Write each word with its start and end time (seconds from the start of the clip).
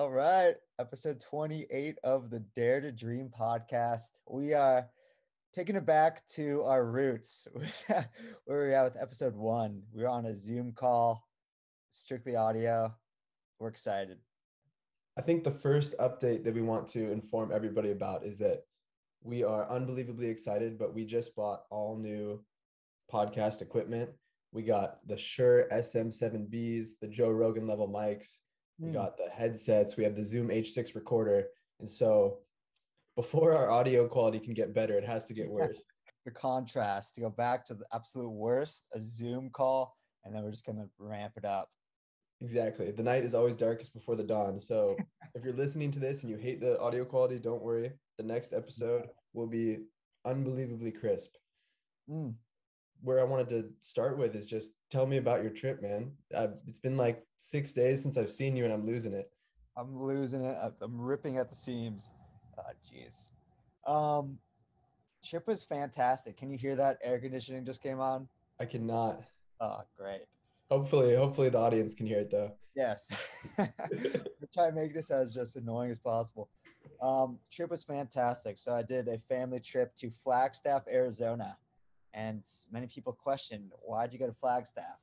All 0.00 0.10
right, 0.10 0.54
episode 0.78 1.20
28 1.20 1.98
of 2.04 2.30
the 2.30 2.40
Dare 2.56 2.80
to 2.80 2.90
Dream 2.90 3.30
podcast. 3.38 4.08
We 4.26 4.54
are 4.54 4.88
taking 5.54 5.76
it 5.76 5.84
back 5.84 6.26
to 6.28 6.62
our 6.62 6.86
roots 6.86 7.46
where 7.86 7.98
are 7.98 8.06
we're 8.46 8.72
at 8.72 8.84
with 8.84 8.96
episode 8.98 9.36
one. 9.36 9.82
We 9.92 10.04
are 10.04 10.08
on 10.08 10.24
a 10.24 10.38
Zoom 10.38 10.72
call, 10.72 11.28
strictly 11.90 12.34
audio. 12.34 12.94
We're 13.58 13.68
excited. 13.68 14.16
I 15.18 15.20
think 15.20 15.44
the 15.44 15.50
first 15.50 15.94
update 15.98 16.44
that 16.44 16.54
we 16.54 16.62
want 16.62 16.88
to 16.92 17.12
inform 17.12 17.52
everybody 17.52 17.90
about 17.90 18.24
is 18.24 18.38
that 18.38 18.62
we 19.22 19.44
are 19.44 19.70
unbelievably 19.70 20.28
excited, 20.28 20.78
but 20.78 20.94
we 20.94 21.04
just 21.04 21.36
bought 21.36 21.64
all 21.68 21.98
new 21.98 22.42
podcast 23.12 23.60
equipment. 23.60 24.08
We 24.50 24.62
got 24.62 25.06
the 25.06 25.18
Shure 25.18 25.66
SM7Bs, 25.70 26.92
the 27.02 27.08
Joe 27.08 27.28
Rogan 27.28 27.66
level 27.66 27.86
mics, 27.86 28.38
we 28.80 28.88
Hmm. 28.88 28.94
got 28.94 29.16
the 29.16 29.28
headsets, 29.28 29.96
we 29.96 30.04
have 30.04 30.16
the 30.16 30.22
Zoom 30.22 30.50
H6 30.50 30.94
recorder. 30.94 31.48
And 31.78 31.88
so 31.88 32.38
before 33.16 33.52
our 33.52 33.70
audio 33.70 34.08
quality 34.08 34.40
can 34.40 34.54
get 34.54 34.72
better, 34.72 34.96
it 34.96 35.04
has 35.04 35.24
to 35.26 35.34
get 35.34 35.48
worse. 35.50 35.82
The 36.24 36.30
contrast 36.30 37.14
to 37.14 37.20
go 37.20 37.30
back 37.30 37.64
to 37.66 37.74
the 37.74 37.86
absolute 37.92 38.30
worst, 38.30 38.86
a 38.94 38.98
Zoom 39.00 39.50
call, 39.50 39.96
and 40.24 40.34
then 40.34 40.42
we're 40.42 40.50
just 40.50 40.64
gonna 40.66 40.88
ramp 40.98 41.34
it 41.36 41.44
up. 41.44 41.70
Exactly. 42.40 42.90
The 42.90 43.02
night 43.02 43.24
is 43.24 43.34
always 43.34 43.54
darkest 43.54 43.92
before 43.92 44.16
the 44.16 44.24
dawn. 44.24 44.58
So 44.58 44.96
if 45.34 45.44
you're 45.44 45.52
listening 45.54 45.90
to 45.92 45.98
this 45.98 46.22
and 46.22 46.30
you 46.30 46.36
hate 46.38 46.60
the 46.60 46.78
audio 46.80 47.04
quality, 47.04 47.38
don't 47.38 47.62
worry. 47.62 47.92
The 48.16 48.24
next 48.24 48.52
episode 48.54 49.10
will 49.34 49.46
be 49.46 49.78
unbelievably 50.24 50.92
crisp. 50.92 51.34
Mm. 52.08 52.34
Where 53.02 53.20
I 53.20 53.24
wanted 53.24 53.48
to 53.50 53.70
start 53.80 54.18
with 54.18 54.34
is 54.34 54.44
just 54.44 54.72
tell 54.90 55.06
me 55.06 55.16
about 55.16 55.42
your 55.42 55.50
trip, 55.50 55.80
man. 55.82 56.12
I've, 56.36 56.58
it's 56.66 56.78
been 56.78 56.96
like 56.96 57.24
six 57.38 57.72
days 57.72 58.02
since 58.02 58.16
I've 58.16 58.30
seen 58.30 58.56
you 58.56 58.64
and 58.64 58.72
I'm 58.72 58.86
losing 58.86 59.12
it. 59.14 59.30
I'm 59.76 59.98
losing 59.98 60.44
it. 60.44 60.56
I'm- 60.60 61.00
ripping 61.00 61.38
at 61.38 61.48
the 61.48 61.54
seams. 61.54 62.10
Oh, 62.58 62.62
jeez. 62.86 63.30
Um, 63.90 64.38
trip 65.24 65.46
was 65.46 65.62
fantastic. 65.64 66.36
Can 66.36 66.50
you 66.50 66.58
hear 66.58 66.76
that? 66.76 66.98
Air 67.02 67.18
conditioning 67.18 67.64
just 67.64 67.82
came 67.82 68.00
on. 68.00 68.28
I 68.58 68.66
cannot. 68.66 69.22
Oh, 69.60 69.80
great. 69.96 70.22
Hopefully, 70.70 71.14
hopefully 71.14 71.48
the 71.48 71.58
audience 71.58 71.94
can 71.94 72.06
hear 72.06 72.20
it 72.20 72.30
though. 72.30 72.52
Yes. 72.76 73.10
Try 74.54 74.66
and 74.66 74.74
make 74.74 74.94
this 74.94 75.10
as 75.10 75.32
just 75.34 75.56
annoying 75.56 75.90
as 75.90 75.98
possible. 75.98 76.48
Um, 77.02 77.38
trip 77.50 77.70
was 77.70 77.82
fantastic. 77.82 78.58
So 78.58 78.74
I 78.74 78.82
did 78.82 79.08
a 79.08 79.18
family 79.28 79.60
trip 79.60 79.94
to 79.96 80.10
Flagstaff, 80.10 80.82
Arizona, 80.88 81.56
and 82.14 82.42
many 82.72 82.86
people 82.86 83.12
questioned 83.12 83.70
why'd 83.82 84.12
you 84.12 84.18
go 84.18 84.26
to 84.26 84.32
Flagstaff. 84.32 84.98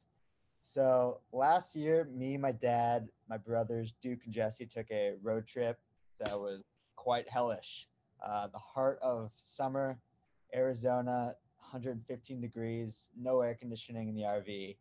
So 0.64 1.22
last 1.32 1.76
year, 1.76 2.10
me, 2.14 2.38
my 2.38 2.52
dad, 2.52 3.08
my 3.30 3.38
brothers 3.38 3.94
Duke 4.02 4.20
and 4.26 4.34
Jesse 4.34 4.66
took 4.66 4.90
a 4.92 5.14
road 5.22 5.48
trip 5.48 5.80
that 6.20 6.38
was 6.38 6.62
quite 6.96 7.30
hellish. 7.30 7.88
Uh, 8.22 8.48
the 8.48 8.60
heart 8.60 9.00
of 9.02 9.32
summer, 9.38 10.00
Arizona, 10.54 11.36
115 11.60 12.42
degrees, 12.42 13.10
no 13.18 13.42
air 13.42 13.56
conditioning 13.56 14.10
in 14.10 14.16
the 14.16 14.24
RV 14.24 14.76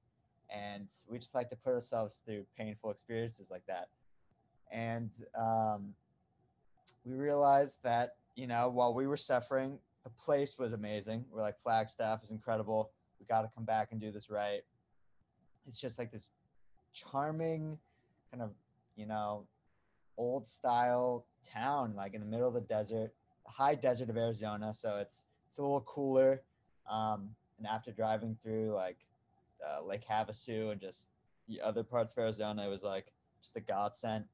and 0.50 0.88
we 1.08 1.18
just 1.18 1.34
like 1.34 1.48
to 1.48 1.56
put 1.56 1.72
ourselves 1.72 2.22
through 2.24 2.44
painful 2.56 2.90
experiences 2.90 3.50
like 3.50 3.64
that 3.66 3.88
and 4.70 5.10
um, 5.38 5.94
we 7.04 7.14
realized 7.14 7.82
that 7.82 8.16
you 8.34 8.46
know 8.46 8.68
while 8.68 8.94
we 8.94 9.06
were 9.06 9.16
suffering 9.16 9.78
the 10.06 10.10
place 10.10 10.56
was 10.58 10.72
amazing 10.72 11.24
we're 11.30 11.42
like 11.42 11.58
flagstaff 11.60 12.22
is 12.22 12.30
incredible 12.30 12.90
we 13.18 13.26
got 13.26 13.42
to 13.42 13.50
come 13.54 13.64
back 13.64 13.88
and 13.90 14.00
do 14.00 14.10
this 14.10 14.30
right 14.30 14.62
it's 15.66 15.80
just 15.80 15.98
like 15.98 16.12
this 16.12 16.30
charming 16.92 17.78
kind 18.30 18.42
of 18.42 18.52
you 18.94 19.06
know 19.06 19.44
old 20.16 20.46
style 20.46 21.26
town 21.44 21.92
like 21.96 22.14
in 22.14 22.20
the 22.20 22.26
middle 22.26 22.48
of 22.48 22.54
the 22.54 22.60
desert 22.62 23.12
high 23.46 23.74
desert 23.74 24.08
of 24.08 24.16
arizona 24.16 24.72
so 24.72 24.96
it's 24.96 25.26
it's 25.48 25.58
a 25.58 25.62
little 25.62 25.82
cooler 25.82 26.42
um, 26.90 27.30
and 27.58 27.66
after 27.66 27.90
driving 27.90 28.36
through 28.42 28.72
like 28.72 28.98
uh, 29.64 29.82
Lake 29.84 30.06
Havasu 30.08 30.72
and 30.72 30.80
just 30.80 31.08
the 31.48 31.60
other 31.60 31.82
parts 31.82 32.12
of 32.12 32.18
Arizona. 32.18 32.66
It 32.66 32.70
was 32.70 32.82
like 32.82 33.12
just 33.42 33.56
a 33.56 33.60
godsend. 33.60 34.24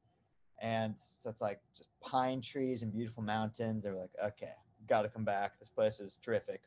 And 0.61 0.95
so 0.97 1.31
it's 1.31 1.41
like 1.41 1.61
just 1.77 1.89
pine 2.01 2.41
trees 2.41 2.83
and 2.83 2.93
beautiful 2.93 3.23
mountains. 3.23 3.85
They 3.85 3.91
were 3.91 3.97
like, 3.97 4.11
okay, 4.25 4.53
got 4.93 5.03
to 5.03 5.09
come 5.09 5.25
back. 5.25 5.59
This 5.59 5.71
place 5.71 6.01
is 6.01 6.19
terrific. 6.23 6.61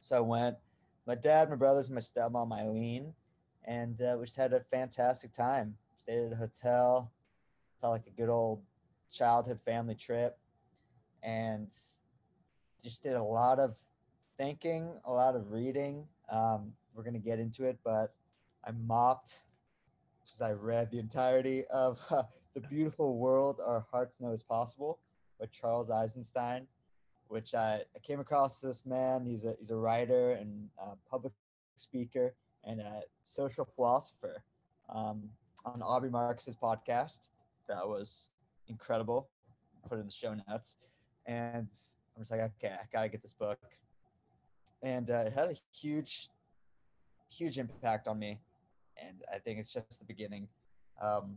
So 0.00 0.18
I 0.18 0.20
went. 0.20 0.56
My 1.06 1.14
dad, 1.14 1.48
my 1.48 1.56
brothers, 1.56 1.88
and 1.88 1.94
my 1.94 2.00
stepmom 2.02 2.52
Eileen, 2.52 3.14
and 3.64 4.02
uh, 4.02 4.16
we 4.18 4.26
just 4.26 4.36
had 4.36 4.52
a 4.52 4.60
fantastic 4.70 5.32
time. 5.32 5.74
Stayed 5.96 6.26
at 6.26 6.32
a 6.32 6.36
hotel. 6.36 7.10
Felt 7.80 7.94
like 7.94 8.06
a 8.06 8.10
good 8.10 8.28
old 8.28 8.60
childhood 9.10 9.60
family 9.64 9.94
trip, 9.94 10.38
and 11.22 11.68
just 12.82 13.02
did 13.02 13.14
a 13.14 13.22
lot 13.22 13.58
of 13.58 13.76
thinking, 14.36 15.00
a 15.06 15.12
lot 15.12 15.34
of 15.34 15.52
reading. 15.52 16.04
Um, 16.30 16.74
we're 16.94 17.02
gonna 17.02 17.18
get 17.18 17.38
into 17.38 17.64
it, 17.64 17.78
but 17.82 18.14
I 18.62 18.72
mopped 18.72 19.40
as 20.22 20.42
I 20.42 20.52
read 20.52 20.90
the 20.90 20.98
entirety 20.98 21.64
of 21.72 22.04
uh, 22.10 22.24
"The 22.52 22.60
Beautiful 22.60 23.16
World 23.16 23.58
Our 23.64 23.86
Hearts 23.90 24.20
Know 24.20 24.32
Is 24.32 24.42
Possible" 24.42 24.98
by 25.40 25.46
Charles 25.46 25.90
Eisenstein, 25.90 26.66
which 27.32 27.54
I, 27.54 27.80
I 27.96 27.98
came 28.02 28.20
across 28.20 28.60
this 28.60 28.84
man. 28.84 29.24
He's 29.24 29.46
a 29.46 29.54
he's 29.58 29.70
a 29.70 29.76
writer 29.76 30.32
and 30.32 30.68
public 31.10 31.32
speaker 31.76 32.34
and 32.64 32.80
a 32.80 33.00
social 33.22 33.64
philosopher 33.64 34.42
um, 34.94 35.22
on 35.64 35.80
Aubrey 35.82 36.10
Marcus's 36.10 36.56
podcast. 36.56 37.28
That 37.68 37.88
was 37.88 38.30
incredible. 38.68 39.30
Put 39.88 39.96
it 39.96 40.02
in 40.02 40.06
the 40.06 40.12
show 40.12 40.34
notes, 40.48 40.76
and 41.26 41.68
I'm 42.14 42.22
just 42.22 42.30
like, 42.30 42.40
okay, 42.40 42.74
I 42.74 42.84
gotta 42.92 43.08
get 43.08 43.22
this 43.22 43.32
book. 43.32 43.58
And 44.82 45.10
uh, 45.10 45.24
it 45.26 45.32
had 45.32 45.48
a 45.48 45.56
huge 45.74 46.28
huge 47.30 47.58
impact 47.58 48.08
on 48.08 48.18
me 48.18 48.38
and 49.02 49.22
i 49.32 49.38
think 49.38 49.58
it's 49.58 49.72
just 49.72 49.98
the 49.98 50.04
beginning 50.04 50.46
um, 51.00 51.36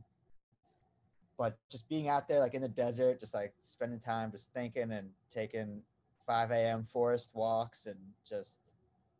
but 1.38 1.58
just 1.70 1.88
being 1.90 2.08
out 2.08 2.28
there 2.28 2.40
like 2.40 2.54
in 2.54 2.62
the 2.62 2.68
desert 2.68 3.20
just 3.20 3.34
like 3.34 3.54
spending 3.62 4.00
time 4.00 4.32
just 4.32 4.54
thinking 4.54 4.92
and 4.92 5.10
taking 5.30 5.82
5 6.26 6.52
a.m 6.52 6.88
forest 6.92 7.32
walks 7.34 7.86
and 7.86 8.00
just 8.28 8.60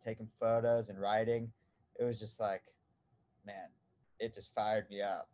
taking 0.04 0.28
photos 0.40 0.90
and 0.90 1.00
writing 1.00 1.52
it 2.00 2.04
was 2.04 2.20
just 2.20 2.40
like 2.40 2.64
man 3.46 3.68
it 4.20 4.34
just 4.34 4.54
fired 4.54 4.90
me 4.90 5.02
up. 5.02 5.30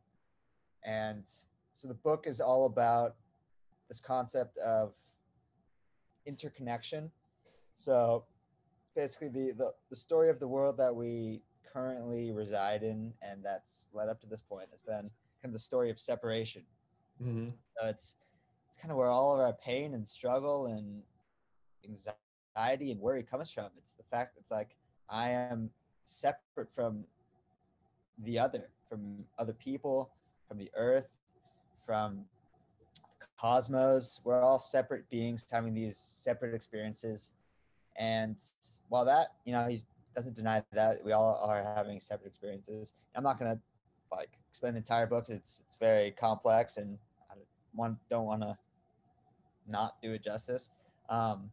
And 0.84 1.24
so 1.74 1.88
the 1.88 1.94
book 1.94 2.26
is 2.28 2.42
all 2.42 2.66
about 2.66 3.16
this 3.88 4.00
concept 4.00 4.58
of 4.58 4.94
interconnection. 6.26 7.12
So 7.76 8.26
basically 8.96 9.30
the, 9.30 9.54
the 9.58 9.74
the 9.90 9.96
story 9.96 10.30
of 10.30 10.40
the 10.40 10.48
world 10.48 10.78
that 10.78 10.96
we 10.96 11.42
currently 11.72 12.32
reside 12.32 12.84
in 12.84 13.14
and 13.22 13.44
that's 13.44 13.86
led 13.94 14.10
up 14.10 14.20
to 14.22 14.28
this 14.28 14.42
point 14.42 14.68
has 14.72 14.82
been 14.82 15.10
kind 15.42 15.50
of 15.50 15.54
the 15.54 15.60
story 15.60 15.90
of 15.90 16.00
separation 16.00 16.64
Mm-hmm. 17.22 17.50
so 17.50 17.88
it's 17.88 18.16
it's 18.68 18.78
kind 18.78 18.90
of 18.92 18.98
where 18.98 19.10
all 19.10 19.34
of 19.34 19.40
our 19.40 19.54
pain 19.54 19.94
and 19.94 20.08
struggle 20.08 20.68
and 20.68 21.04
anxiety 21.86 22.92
and 22.92 23.00
worry 23.00 23.22
comes 23.22 23.52
from 23.52 23.68
it's 23.78 23.94
the 23.94 24.04
fact 24.10 24.38
it's 24.40 24.50
like 24.50 24.76
i 25.10 25.30
am 25.30 25.70
separate 26.04 26.70
from 26.74 27.04
the 28.24 28.40
other 28.40 28.70
from 28.90 29.24
other 29.38 29.54
people 29.54 30.10
from 30.48 30.58
the 30.58 30.72
earth 30.76 31.10
from 31.86 32.26
the 33.20 33.28
cosmos 33.40 34.20
we're 34.24 34.42
all 34.42 34.58
separate 34.58 35.08
beings 35.12 35.46
having 35.52 35.76
these 35.76 35.96
separate 35.96 36.56
experiences 36.56 37.34
and 37.98 38.36
while 38.90 39.06
that, 39.06 39.34
you 39.46 39.52
know, 39.54 39.66
he 39.68 39.80
doesn't 40.16 40.36
deny 40.36 40.64
that 40.72 41.04
we 41.04 41.12
all 41.12 41.40
are 41.44 41.64
having 41.76 42.00
separate 42.00 42.28
experiences. 42.28 42.94
I'm 43.16 43.24
not 43.24 43.38
gonna 43.38 43.60
like 44.12 44.30
explain 44.50 44.74
the 44.74 44.80
entire 44.80 45.08
book. 45.08 45.26
It's 45.30 45.62
it's 45.66 45.76
very 45.76 46.12
complex, 46.12 46.78
and 46.78 46.98
I 47.30 47.36
don't 47.36 47.46
want 47.76 47.98
don't 48.10 48.26
want 48.26 48.42
to 48.42 48.58
not 49.68 50.02
do 50.02 50.14
it 50.14 50.24
justice. 50.24 50.70
Um, 51.10 51.52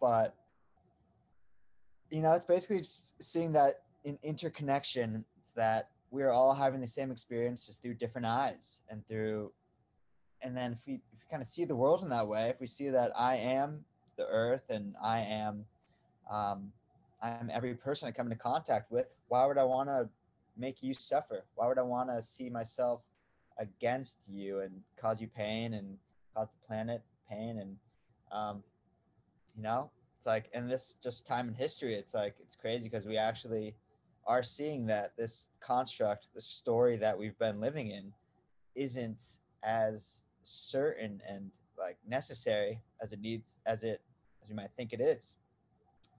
but 0.00 0.34
you 2.10 2.22
know, 2.22 2.32
it's 2.32 2.44
basically 2.44 2.78
just 2.78 3.22
seeing 3.22 3.52
that 3.52 3.82
in 4.04 4.18
interconnection. 4.22 5.24
It's 5.38 5.52
that 5.52 5.90
we're 6.10 6.30
all 6.30 6.54
having 6.54 6.80
the 6.80 6.86
same 6.86 7.10
experience, 7.10 7.66
just 7.66 7.82
through 7.82 7.94
different 7.94 8.26
eyes 8.26 8.82
and 8.88 9.06
through. 9.06 9.52
And 10.42 10.56
then 10.56 10.72
if 10.72 10.78
we, 10.86 10.94
if 10.94 11.00
we 11.12 11.30
kind 11.30 11.42
of 11.42 11.46
see 11.46 11.64
the 11.64 11.76
world 11.76 12.02
in 12.02 12.08
that 12.08 12.26
way, 12.26 12.48
if 12.48 12.60
we 12.60 12.66
see 12.66 12.88
that 12.90 13.12
I 13.16 13.36
am 13.36 13.84
the 14.16 14.26
earth 14.26 14.70
and 14.70 14.96
I 15.02 15.20
am 15.20 15.64
um, 16.30 16.72
I'm 17.22 17.50
every 17.52 17.74
person 17.74 18.08
I 18.08 18.12
come 18.12 18.26
into 18.26 18.38
contact 18.38 18.90
with, 18.90 19.14
why 19.28 19.44
would 19.46 19.58
I 19.58 19.64
want 19.64 19.88
to 19.88 20.08
make 20.60 20.82
you 20.82 20.94
suffer? 20.94 21.44
Why 21.54 21.66
would 21.66 21.78
I 21.78 21.82
want 21.82 22.10
to 22.10 22.22
see 22.22 22.50
myself 22.50 23.02
against 23.58 24.28
you 24.28 24.60
and 24.60 24.72
cause 24.96 25.20
you 25.20 25.26
pain 25.26 25.74
and 25.74 25.96
cause 26.34 26.48
the 26.48 26.66
planet 26.66 27.02
pain? 27.28 27.58
And, 27.58 27.76
um, 28.30 28.62
you 29.56 29.62
know, 29.62 29.90
it's 30.18 30.26
like, 30.26 30.50
in 30.54 30.68
this 30.68 30.94
just 31.02 31.26
time 31.26 31.48
in 31.48 31.54
history, 31.54 31.94
it's 31.94 32.14
like, 32.14 32.36
it's 32.40 32.54
crazy 32.54 32.88
because 32.88 33.06
we 33.06 33.16
actually 33.16 33.74
are 34.26 34.42
seeing 34.42 34.86
that 34.86 35.16
this 35.16 35.48
construct, 35.60 36.28
the 36.34 36.40
story 36.40 36.96
that 36.96 37.18
we've 37.18 37.38
been 37.38 37.60
living 37.60 37.88
in, 37.88 38.12
isn't 38.74 39.38
as 39.62 40.24
certain 40.42 41.20
and 41.28 41.50
like 41.78 41.96
necessary 42.06 42.80
as 43.02 43.12
it 43.12 43.20
needs 43.20 43.56
as 43.66 43.82
it 43.82 44.00
as 44.42 44.48
you 44.48 44.54
might 44.54 44.70
think 44.76 44.92
it 44.92 45.00
is. 45.00 45.34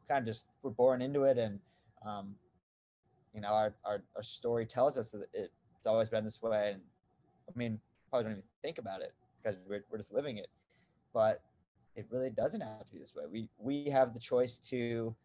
Kind 0.08 0.20
of 0.20 0.26
just 0.26 0.48
we're 0.64 0.72
born 0.72 1.02
into 1.02 1.24
it, 1.24 1.38
and 1.38 1.60
um, 2.06 2.36
you 3.33 3.42
know 3.42 3.50
our, 3.50 3.74
our 3.86 4.04
our 4.16 4.24
story 4.24 4.66
tells 4.66 4.98
us 4.98 5.12
that 5.12 5.28
it, 5.33 5.51
it's 5.78 5.88
always 5.88 6.10
been 6.10 6.24
this 6.24 6.42
way. 6.42 6.72
And 6.74 6.81
I 7.50 7.57
mean, 7.57 7.80
probably 8.10 8.24
don't 8.25 8.31
even 8.33 8.44
think 8.62 8.78
about 8.78 9.01
it 9.01 9.13
because 9.42 9.60
we're 9.68 9.83
we're 9.89 9.98
just 9.98 10.13
living 10.13 10.38
it, 10.38 10.48
but 11.13 11.42
it 11.95 12.07
really 12.10 12.30
doesn't 12.30 12.62
have 12.62 12.80
to 12.80 12.94
be 12.94 13.00
this 13.00 13.16
way. 13.16 13.24
We 13.31 13.50
we 13.57 13.89
have 13.89 14.13
the 14.13 14.19
choice 14.19 14.57
to 14.69 15.16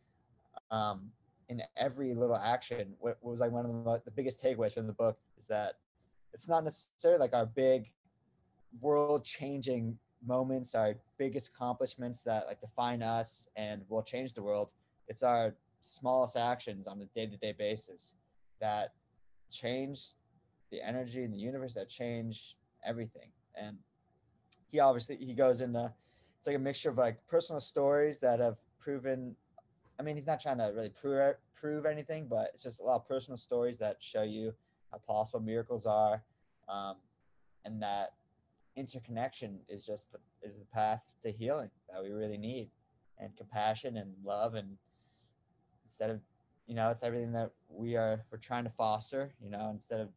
um, 0.70 1.10
in 1.48 1.62
every 1.76 2.14
little 2.14 2.36
action. 2.36 2.94
What, 2.98 3.18
what 3.20 3.30
was 3.30 3.40
like 3.40 3.52
one 3.52 3.64
of 3.64 3.84
the, 3.84 4.02
the 4.04 4.10
biggest 4.10 4.42
takeaways 4.42 4.72
from 4.74 4.86
the 4.86 4.92
book 4.92 5.18
is 5.38 5.46
that 5.46 5.74
it's 6.32 6.48
not 6.48 6.64
necessarily 6.64 7.20
like 7.20 7.34
our 7.34 7.46
big 7.46 7.90
world 8.80 9.24
changing 9.24 9.98
moments, 10.26 10.74
our 10.74 10.96
biggest 11.18 11.48
accomplishments 11.48 12.22
that 12.22 12.46
like 12.46 12.60
define 12.60 13.02
us 13.02 13.48
and 13.56 13.82
will 13.88 14.02
change 14.02 14.34
the 14.34 14.42
world. 14.42 14.70
It's 15.08 15.22
our 15.22 15.54
smallest 15.86 16.36
actions 16.36 16.86
on 16.86 17.00
a 17.00 17.06
day 17.06 17.26
to 17.26 17.36
day 17.36 17.52
basis 17.52 18.14
that 18.60 18.92
change 19.50 20.14
the 20.70 20.80
energy 20.82 21.22
in 21.22 21.30
the 21.30 21.38
universe, 21.38 21.74
that 21.74 21.88
change 21.88 22.56
everything. 22.84 23.28
And 23.54 23.76
he 24.70 24.80
obviously 24.80 25.16
he 25.16 25.34
goes 25.34 25.60
into 25.60 25.92
it's 26.38 26.46
like 26.46 26.56
a 26.56 26.60
mixture 26.60 26.90
of 26.90 26.98
like 26.98 27.24
personal 27.26 27.60
stories 27.60 28.20
that 28.20 28.40
have 28.40 28.56
proven 28.78 29.34
I 29.98 30.02
mean, 30.02 30.16
he's 30.16 30.26
not 30.26 30.40
trying 30.40 30.58
to 30.58 30.72
really 30.74 30.90
prove 30.90 31.36
prove 31.54 31.86
anything, 31.86 32.26
but 32.28 32.50
it's 32.52 32.62
just 32.62 32.80
a 32.80 32.82
lot 32.82 32.96
of 32.96 33.08
personal 33.08 33.36
stories 33.36 33.78
that 33.78 33.96
show 34.00 34.22
you 34.22 34.52
how 34.92 34.98
possible 34.98 35.40
miracles 35.40 35.86
are, 35.86 36.22
um, 36.68 36.96
and 37.64 37.82
that 37.82 38.12
interconnection 38.76 39.58
is 39.68 39.84
just 39.84 40.12
the, 40.12 40.18
is 40.42 40.58
the 40.58 40.66
path 40.66 41.02
to 41.22 41.32
healing 41.32 41.70
that 41.90 42.02
we 42.02 42.10
really 42.10 42.36
need, 42.36 42.70
and 43.18 43.34
compassion 43.36 43.96
and 43.96 44.12
love, 44.22 44.54
and 44.54 44.76
instead 45.86 46.10
of 46.10 46.20
you 46.66 46.74
know, 46.74 46.90
it's 46.90 47.02
everything 47.02 47.32
that 47.32 47.52
we 47.68 47.96
are 47.96 48.24
we're 48.30 48.38
trying 48.38 48.64
to 48.64 48.70
foster. 48.70 49.32
You 49.40 49.50
know, 49.50 49.70
instead 49.70 50.00
of 50.00 50.08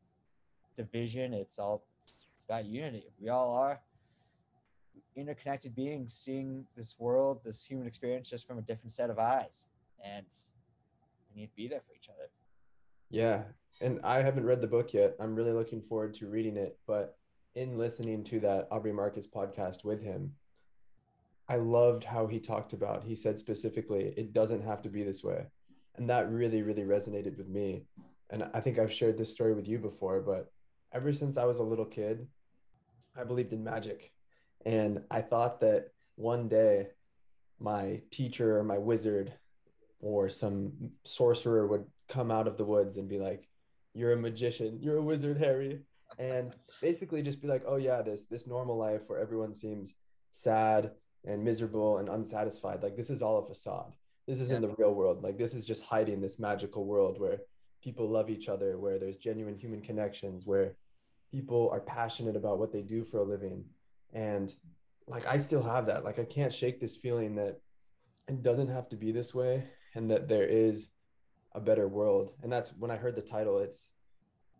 division, 0.75 1.33
it's 1.33 1.59
all 1.59 1.83
it's, 2.01 2.25
about 2.45 2.65
unity. 2.65 3.05
We 3.21 3.29
all 3.29 3.53
are 3.55 3.79
interconnected 5.15 5.75
beings 5.75 6.13
seeing 6.13 6.65
this 6.75 6.95
world, 6.97 7.41
this 7.43 7.63
human 7.63 7.85
experience 7.85 8.29
just 8.29 8.47
from 8.47 8.57
a 8.57 8.61
different 8.61 8.91
set 8.91 9.09
of 9.09 9.19
eyes. 9.19 9.69
And 10.03 10.25
we 11.29 11.41
need 11.41 11.47
to 11.47 11.55
be 11.55 11.67
there 11.67 11.81
for 11.81 11.93
each 11.95 12.09
other. 12.09 12.29
Yeah. 13.11 13.43
And 13.81 13.99
I 14.03 14.21
haven't 14.21 14.45
read 14.45 14.61
the 14.61 14.67
book 14.67 14.93
yet. 14.93 15.15
I'm 15.19 15.35
really 15.35 15.51
looking 15.51 15.81
forward 15.81 16.13
to 16.15 16.27
reading 16.27 16.57
it. 16.57 16.79
But 16.87 17.17
in 17.55 17.77
listening 17.77 18.23
to 18.25 18.39
that 18.39 18.67
Aubrey 18.71 18.91
Marcus 18.93 19.27
podcast 19.27 19.83
with 19.83 20.01
him, 20.01 20.33
I 21.47 21.57
loved 21.57 22.03
how 22.03 22.27
he 22.27 22.39
talked 22.39 22.73
about, 22.73 23.03
he 23.03 23.15
said 23.15 23.39
specifically, 23.39 24.13
it 24.15 24.33
doesn't 24.33 24.63
have 24.63 24.81
to 24.83 24.89
be 24.89 25.03
this 25.03 25.23
way. 25.23 25.47
And 25.99 26.09
that 26.09 26.31
really, 26.31 26.61
really 26.61 26.83
resonated 26.83 27.37
with 27.37 27.49
me. 27.49 27.83
And 28.29 28.49
I 28.53 28.61
think 28.61 28.79
I've 28.79 28.93
shared 28.93 29.17
this 29.17 29.29
story 29.29 29.53
with 29.53 29.67
you 29.67 29.77
before, 29.77 30.21
but 30.21 30.49
ever 30.93 31.11
since 31.11 31.37
I 31.37 31.43
was 31.43 31.59
a 31.59 31.63
little 31.63 31.85
kid, 31.85 32.25
I 33.17 33.25
believed 33.25 33.51
in 33.51 33.65
magic. 33.65 34.13
And 34.65 35.01
I 35.11 35.21
thought 35.21 35.59
that 35.59 35.89
one 36.15 36.47
day 36.47 36.87
my 37.59 38.01
teacher 38.11 38.57
or 38.57 38.63
my 38.63 38.77
wizard 38.77 39.33
or 39.99 40.29
some 40.29 40.71
sorcerer 41.03 41.67
would 41.67 41.85
come 42.07 42.31
out 42.31 42.47
of 42.47 42.57
the 42.57 42.63
woods 42.63 42.95
and 42.95 43.09
be 43.09 43.19
like, 43.19 43.49
You're 43.93 44.13
a 44.13 44.17
magician, 44.17 44.79
you're 44.81 44.97
a 44.97 45.01
wizard, 45.01 45.37
Harry. 45.37 45.81
And 46.17 46.53
basically 46.81 47.21
just 47.21 47.41
be 47.41 47.49
like, 47.49 47.63
Oh 47.67 47.75
yeah, 47.75 48.01
this 48.01 48.23
this 48.25 48.47
normal 48.47 48.77
life 48.77 49.03
where 49.07 49.19
everyone 49.19 49.53
seems 49.53 49.95
sad 50.31 50.91
and 51.25 51.43
miserable 51.43 51.97
and 51.97 52.07
unsatisfied. 52.07 52.83
Like 52.83 52.95
this 52.95 53.09
is 53.09 53.21
all 53.21 53.39
a 53.39 53.45
facade. 53.45 53.91
This 54.29 54.41
isn't 54.41 54.61
yeah. 54.61 54.69
the 54.69 54.75
real 54.77 54.93
world. 54.93 55.23
Like 55.23 55.39
this 55.39 55.55
is 55.55 55.65
just 55.65 55.83
hiding 55.83 56.21
this 56.21 56.37
magical 56.37 56.85
world 56.85 57.19
where 57.19 57.39
people 57.83 58.07
love 58.07 58.29
each 58.29 58.47
other, 58.47 58.77
where 58.77 58.99
there's 58.99 59.17
genuine 59.17 59.55
human 59.55 59.81
connections, 59.81 60.45
where 60.45 60.75
people 61.31 61.67
are 61.73 61.79
passionate 61.79 62.35
about 62.35 62.59
what 62.59 62.71
they 62.71 62.83
do 62.83 63.03
for 63.03 63.17
a 63.17 63.23
living. 63.23 63.65
And 64.13 64.53
like 65.07 65.25
i 65.25 65.37
still 65.37 65.63
have 65.63 65.87
that. 65.87 66.03
Like 66.03 66.19
i 66.19 66.25
can't 66.25 66.53
shake 66.53 66.79
this 66.79 66.95
feeling 66.95 67.33
that 67.37 67.59
it 68.27 68.43
doesn't 68.43 68.69
have 68.69 68.87
to 68.89 68.95
be 68.95 69.11
this 69.11 69.33
way 69.33 69.63
and 69.95 70.11
that 70.11 70.27
there 70.27 70.45
is 70.45 70.89
a 71.55 71.59
better 71.59 71.87
world. 71.87 72.33
And 72.43 72.51
that's 72.51 72.69
when 72.77 72.91
i 72.91 72.97
heard 72.97 73.15
the 73.15 73.23
title 73.23 73.57
it's 73.57 73.89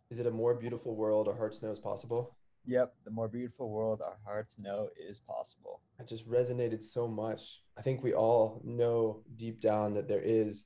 is 0.09 0.17
it 0.17 0.25
a 0.25 0.31
more 0.31 0.55
beautiful 0.55 0.95
world 0.95 1.27
our 1.27 1.37
hearts 1.37 1.61
know 1.61 1.69
is 1.69 1.77
possible? 1.77 2.35
Yep 2.65 2.95
the 3.05 3.11
more 3.11 3.27
beautiful 3.27 3.69
world 3.69 4.01
our 4.01 4.17
hearts 4.25 4.57
know 4.57 4.89
is 4.97 5.19
possible. 5.19 5.81
It 5.99 6.07
just 6.07 6.27
resonated 6.27 6.81
so 6.83 7.07
much 7.07 7.61
i 7.79 7.81
think 7.81 8.03
we 8.03 8.13
all 8.13 8.61
know 8.63 9.23
deep 9.35 9.59
down 9.59 9.93
that 9.95 10.07
there 10.07 10.21
is 10.21 10.65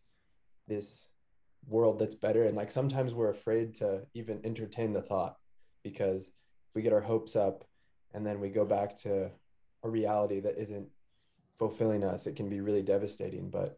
this 0.68 1.08
world 1.68 2.00
that's 2.00 2.16
better 2.16 2.44
and 2.44 2.58
like 2.58 2.72
sometimes 2.72 3.14
we're 3.14 3.30
afraid 3.30 3.76
to 3.76 4.02
even 4.14 4.42
entertain 4.44 4.92
the 4.92 5.02
thought 5.02 5.38
because 5.84 6.28
if 6.28 6.76
we 6.76 6.82
get 6.82 6.94
our 6.94 7.02
hopes 7.02 7.36
up 7.36 7.64
and 8.14 8.26
then 8.26 8.40
we 8.40 8.50
go 8.50 8.66
back 8.66 8.96
to 8.96 9.30
a 9.84 9.90
reality 9.90 10.40
that 10.40 10.60
isn't 10.60 10.88
fulfilling 11.60 12.04
us. 12.04 12.28
It 12.28 12.36
can 12.36 12.50
be 12.50 12.62
really 12.62 12.82
devastating 12.82 13.50
but 13.50 13.78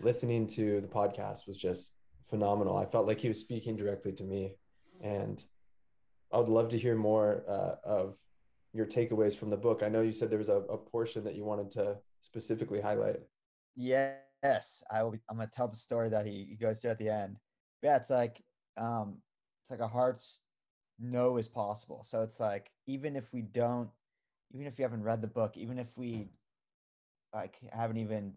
listening 0.00 0.46
to 0.48 0.80
the 0.80 0.88
podcast 0.88 1.46
was 1.46 1.58
just 1.58 1.92
phenomenal. 2.28 2.76
I 2.76 2.86
felt 2.86 3.06
like 3.06 3.20
he 3.20 3.28
was 3.28 3.40
speaking 3.40 3.76
directly 3.76 4.12
to 4.12 4.24
me 4.24 4.54
and 5.02 5.42
i 6.32 6.38
would 6.38 6.48
love 6.48 6.68
to 6.68 6.78
hear 6.78 6.94
more 6.94 7.42
uh, 7.48 7.74
of 7.84 8.16
your 8.72 8.86
takeaways 8.86 9.34
from 9.34 9.50
the 9.50 9.56
book. 9.56 9.82
I 9.82 9.88
know 9.88 10.02
you 10.02 10.12
said 10.12 10.30
there 10.30 10.38
was 10.38 10.48
a, 10.48 10.58
a 10.58 10.78
portion 10.78 11.24
that 11.24 11.34
you 11.34 11.44
wanted 11.44 11.70
to 11.72 11.96
specifically 12.20 12.80
highlight 12.80 13.20
yes 13.76 14.82
i 14.90 15.02
will 15.02 15.10
be, 15.12 15.18
i'm 15.28 15.38
to 15.38 15.46
tell 15.46 15.68
the 15.68 15.76
story 15.76 16.08
that 16.08 16.26
he, 16.26 16.46
he 16.50 16.56
goes 16.56 16.80
to 16.80 16.88
at 16.88 16.98
the 16.98 17.08
end 17.08 17.36
yeah 17.82 17.96
it's 17.96 18.10
like 18.10 18.42
um 18.76 19.16
it's 19.62 19.70
like 19.70 19.80
a 19.80 19.88
heart's 19.88 20.40
know 20.98 21.36
is 21.38 21.48
possible. 21.48 22.02
So 22.04 22.20
it's 22.22 22.40
like 22.40 22.70
even 22.86 23.16
if 23.16 23.32
we 23.32 23.42
don't, 23.42 23.88
even 24.52 24.66
if 24.66 24.78
you 24.78 24.84
haven't 24.84 25.02
read 25.02 25.22
the 25.22 25.28
book, 25.28 25.56
even 25.56 25.78
if 25.78 25.96
we 25.96 26.30
like 27.34 27.58
haven't 27.72 27.96
even 27.98 28.34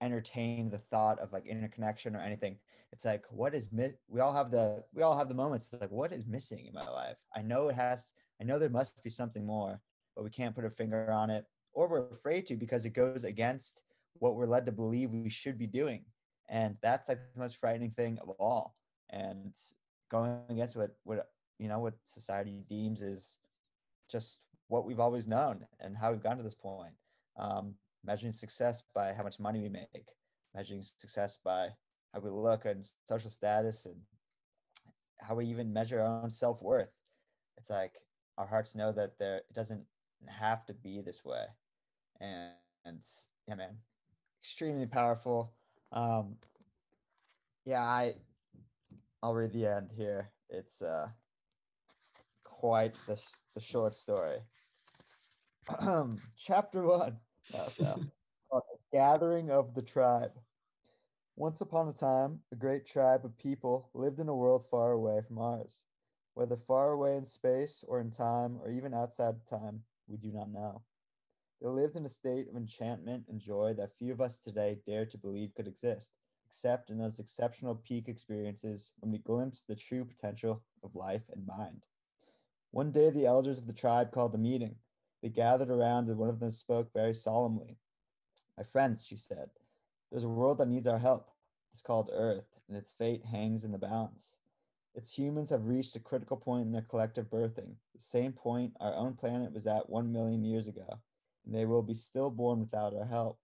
entertained 0.00 0.70
the 0.72 0.78
thought 0.78 1.18
of 1.20 1.32
like 1.32 1.46
interconnection 1.46 2.16
or 2.16 2.20
anything, 2.20 2.58
it's 2.92 3.04
like 3.04 3.24
what 3.30 3.54
is 3.54 3.72
mi- 3.72 3.96
we 4.08 4.20
all 4.20 4.32
have 4.32 4.50
the 4.50 4.82
we 4.94 5.02
all 5.02 5.16
have 5.16 5.28
the 5.28 5.34
moments 5.34 5.72
like 5.80 5.90
what 5.90 6.12
is 6.12 6.26
missing 6.26 6.66
in 6.66 6.74
my 6.74 6.88
life. 6.88 7.16
I 7.34 7.42
know 7.42 7.68
it 7.68 7.74
has. 7.76 8.12
I 8.40 8.44
know 8.44 8.58
there 8.58 8.70
must 8.70 9.02
be 9.02 9.10
something 9.10 9.44
more, 9.46 9.80
but 10.14 10.24
we 10.24 10.30
can't 10.30 10.54
put 10.54 10.64
a 10.64 10.70
finger 10.70 11.10
on 11.10 11.30
it, 11.30 11.46
or 11.72 11.88
we're 11.88 12.08
afraid 12.08 12.46
to 12.46 12.56
because 12.56 12.84
it 12.84 12.90
goes 12.90 13.24
against 13.24 13.82
what 14.14 14.34
we're 14.34 14.46
led 14.46 14.66
to 14.66 14.72
believe 14.72 15.10
we 15.10 15.28
should 15.28 15.58
be 15.58 15.66
doing, 15.66 16.04
and 16.48 16.76
that's 16.82 17.08
like 17.08 17.18
the 17.34 17.40
most 17.40 17.56
frightening 17.56 17.90
thing 17.92 18.18
of 18.18 18.30
all. 18.38 18.74
And 19.10 19.54
going 20.10 20.38
against 20.48 20.76
what 20.76 20.96
what 21.04 21.28
you 21.58 21.68
know 21.68 21.80
what 21.80 21.94
society 22.04 22.62
deems 22.68 23.02
is 23.02 23.38
just 24.10 24.40
what 24.68 24.84
we've 24.84 25.00
always 25.00 25.26
known 25.26 25.66
and 25.80 25.96
how 25.96 26.10
we've 26.10 26.22
gotten 26.22 26.38
to 26.38 26.44
this 26.44 26.54
point. 26.54 26.94
Um, 27.38 27.74
measuring 28.04 28.32
success 28.32 28.82
by 28.94 29.12
how 29.12 29.22
much 29.22 29.38
money 29.38 29.60
we 29.60 29.68
make 29.68 30.08
measuring 30.54 30.82
success 30.82 31.38
by 31.42 31.68
how 32.12 32.20
we 32.20 32.30
look 32.30 32.64
and 32.64 32.90
social 33.08 33.30
status 33.30 33.86
and 33.86 33.96
how 35.20 35.34
we 35.34 35.46
even 35.46 35.72
measure 35.72 36.00
our 36.00 36.22
own 36.22 36.30
self-worth. 36.30 36.90
It's 37.56 37.70
like 37.70 37.94
our 38.38 38.46
hearts 38.46 38.74
know 38.74 38.92
that 38.92 39.18
there 39.18 39.36
it 39.36 39.54
doesn't 39.54 39.84
have 40.26 40.64
to 40.66 40.74
be 40.74 41.00
this 41.00 41.24
way 41.24 41.44
and, 42.22 42.52
and 42.86 43.00
yeah 43.48 43.54
man 43.54 43.78
extremely 44.42 44.86
powerful 44.86 45.54
um 45.92 46.38
yeah 47.64 47.82
i 47.82 48.14
i'll 49.22 49.34
read 49.34 49.52
the 49.52 49.66
end 49.66 49.90
here 49.96 50.30
it's 50.50 50.82
uh 50.82 51.08
quite 52.62 52.94
the, 53.06 53.20
the 53.54 53.60
short 53.60 53.94
story. 53.94 54.38
Chapter 56.36 56.82
one. 56.84 57.18
Oh, 57.54 57.68
so, 57.70 58.00
gathering 58.92 59.50
of 59.50 59.74
the 59.74 59.82
tribe. 59.82 60.32
Once 61.36 61.60
upon 61.60 61.88
a 61.88 61.92
time, 61.92 62.40
a 62.52 62.56
great 62.56 62.86
tribe 62.86 63.24
of 63.24 63.36
people 63.38 63.90
lived 63.94 64.20
in 64.20 64.28
a 64.28 64.36
world 64.36 64.64
far 64.70 64.92
away 64.92 65.20
from 65.26 65.38
ours. 65.38 65.82
Whether 66.34 66.56
far 66.56 66.92
away 66.92 67.16
in 67.16 67.26
space 67.26 67.84
or 67.88 68.00
in 68.00 68.12
time 68.12 68.58
or 68.62 68.70
even 68.70 68.94
outside 68.94 69.34
of 69.34 69.44
time, 69.46 69.84
we 70.06 70.16
do 70.18 70.30
not 70.32 70.50
know. 70.50 70.82
They 71.62 71.68
lived 71.68 71.94
in 71.94 72.04
a 72.04 72.10
state 72.10 72.48
of 72.48 72.56
enchantment 72.56 73.28
and 73.28 73.40
joy 73.40 73.74
that 73.74 73.96
few 73.96 74.10
of 74.12 74.20
us 74.20 74.40
today 74.40 74.80
dare 74.84 75.06
to 75.06 75.16
believe 75.16 75.54
could 75.54 75.68
exist, 75.68 76.10
except 76.44 76.90
in 76.90 76.98
those 76.98 77.20
exceptional 77.20 77.76
peak 77.76 78.08
experiences 78.08 78.90
when 78.98 79.12
we 79.12 79.18
glimpse 79.18 79.62
the 79.62 79.76
true 79.76 80.04
potential 80.04 80.64
of 80.82 80.96
life 80.96 81.22
and 81.32 81.46
mind. 81.46 81.86
One 82.72 82.90
day, 82.90 83.10
the 83.10 83.26
elders 83.26 83.58
of 83.58 83.68
the 83.68 83.72
tribe 83.72 84.10
called 84.10 84.34
a 84.34 84.38
meeting. 84.38 84.74
They 85.22 85.28
gathered 85.28 85.70
around, 85.70 86.08
and 86.08 86.18
one 86.18 86.30
of 86.30 86.40
them 86.40 86.50
spoke 86.50 86.92
very 86.92 87.14
solemnly. 87.14 87.78
My 88.58 88.64
friends, 88.64 89.06
she 89.06 89.16
said, 89.16 89.50
there's 90.10 90.24
a 90.24 90.28
world 90.28 90.58
that 90.58 90.68
needs 90.68 90.88
our 90.88 90.98
help. 90.98 91.30
It's 91.72 91.82
called 91.82 92.10
Earth, 92.12 92.58
and 92.66 92.76
its 92.76 92.90
fate 92.90 93.24
hangs 93.24 93.62
in 93.62 93.70
the 93.70 93.78
balance. 93.78 94.36
Its 94.96 95.16
humans 95.16 95.50
have 95.50 95.68
reached 95.68 95.94
a 95.94 96.00
critical 96.00 96.36
point 96.36 96.66
in 96.66 96.72
their 96.72 96.82
collective 96.82 97.30
birthing, 97.30 97.76
the 97.94 98.02
same 98.02 98.32
point 98.32 98.76
our 98.80 98.94
own 98.94 99.14
planet 99.14 99.52
was 99.52 99.68
at 99.68 99.88
one 99.88 100.12
million 100.12 100.42
years 100.42 100.66
ago, 100.66 100.98
and 101.44 101.54
they 101.54 101.64
will 101.66 101.82
be 101.82 101.94
still 101.94 102.30
born 102.30 102.60
without 102.60 102.94
our 102.94 103.06
help. 103.06 103.38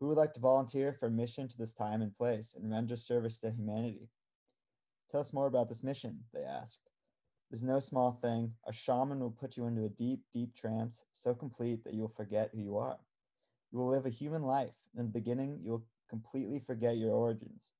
Who 0.00 0.08
would 0.08 0.18
like 0.18 0.34
to 0.34 0.40
volunteer 0.40 0.92
for 0.92 1.06
a 1.06 1.10
mission 1.10 1.48
to 1.48 1.58
this 1.58 1.74
time 1.74 2.02
and 2.02 2.16
place 2.16 2.54
and 2.54 2.70
render 2.70 2.96
service 2.96 3.40
to 3.40 3.50
humanity? 3.50 4.08
Tell 5.10 5.20
us 5.20 5.32
more 5.32 5.46
about 5.46 5.68
this 5.68 5.82
mission, 5.82 6.24
they 6.32 6.42
asked. 6.44 6.90
Is 7.50 7.62
no 7.62 7.80
small 7.80 8.12
thing. 8.12 8.54
A 8.66 8.72
shaman 8.72 9.20
will 9.20 9.30
put 9.30 9.56
you 9.56 9.66
into 9.66 9.84
a 9.84 9.88
deep, 9.90 10.24
deep 10.32 10.54
trance, 10.54 11.04
so 11.12 11.34
complete 11.34 11.84
that 11.84 11.94
you 11.94 12.00
will 12.02 12.08
forget 12.08 12.50
who 12.52 12.60
you 12.60 12.78
are. 12.78 12.98
You 13.70 13.78
will 13.78 13.88
live 13.88 14.06
a 14.06 14.10
human 14.10 14.42
life. 14.42 14.74
In 14.96 15.04
the 15.06 15.12
beginning, 15.12 15.60
you 15.62 15.72
will 15.72 15.86
completely 16.08 16.60
forget 16.60 16.96
your 16.96 17.12
origins. 17.12 17.70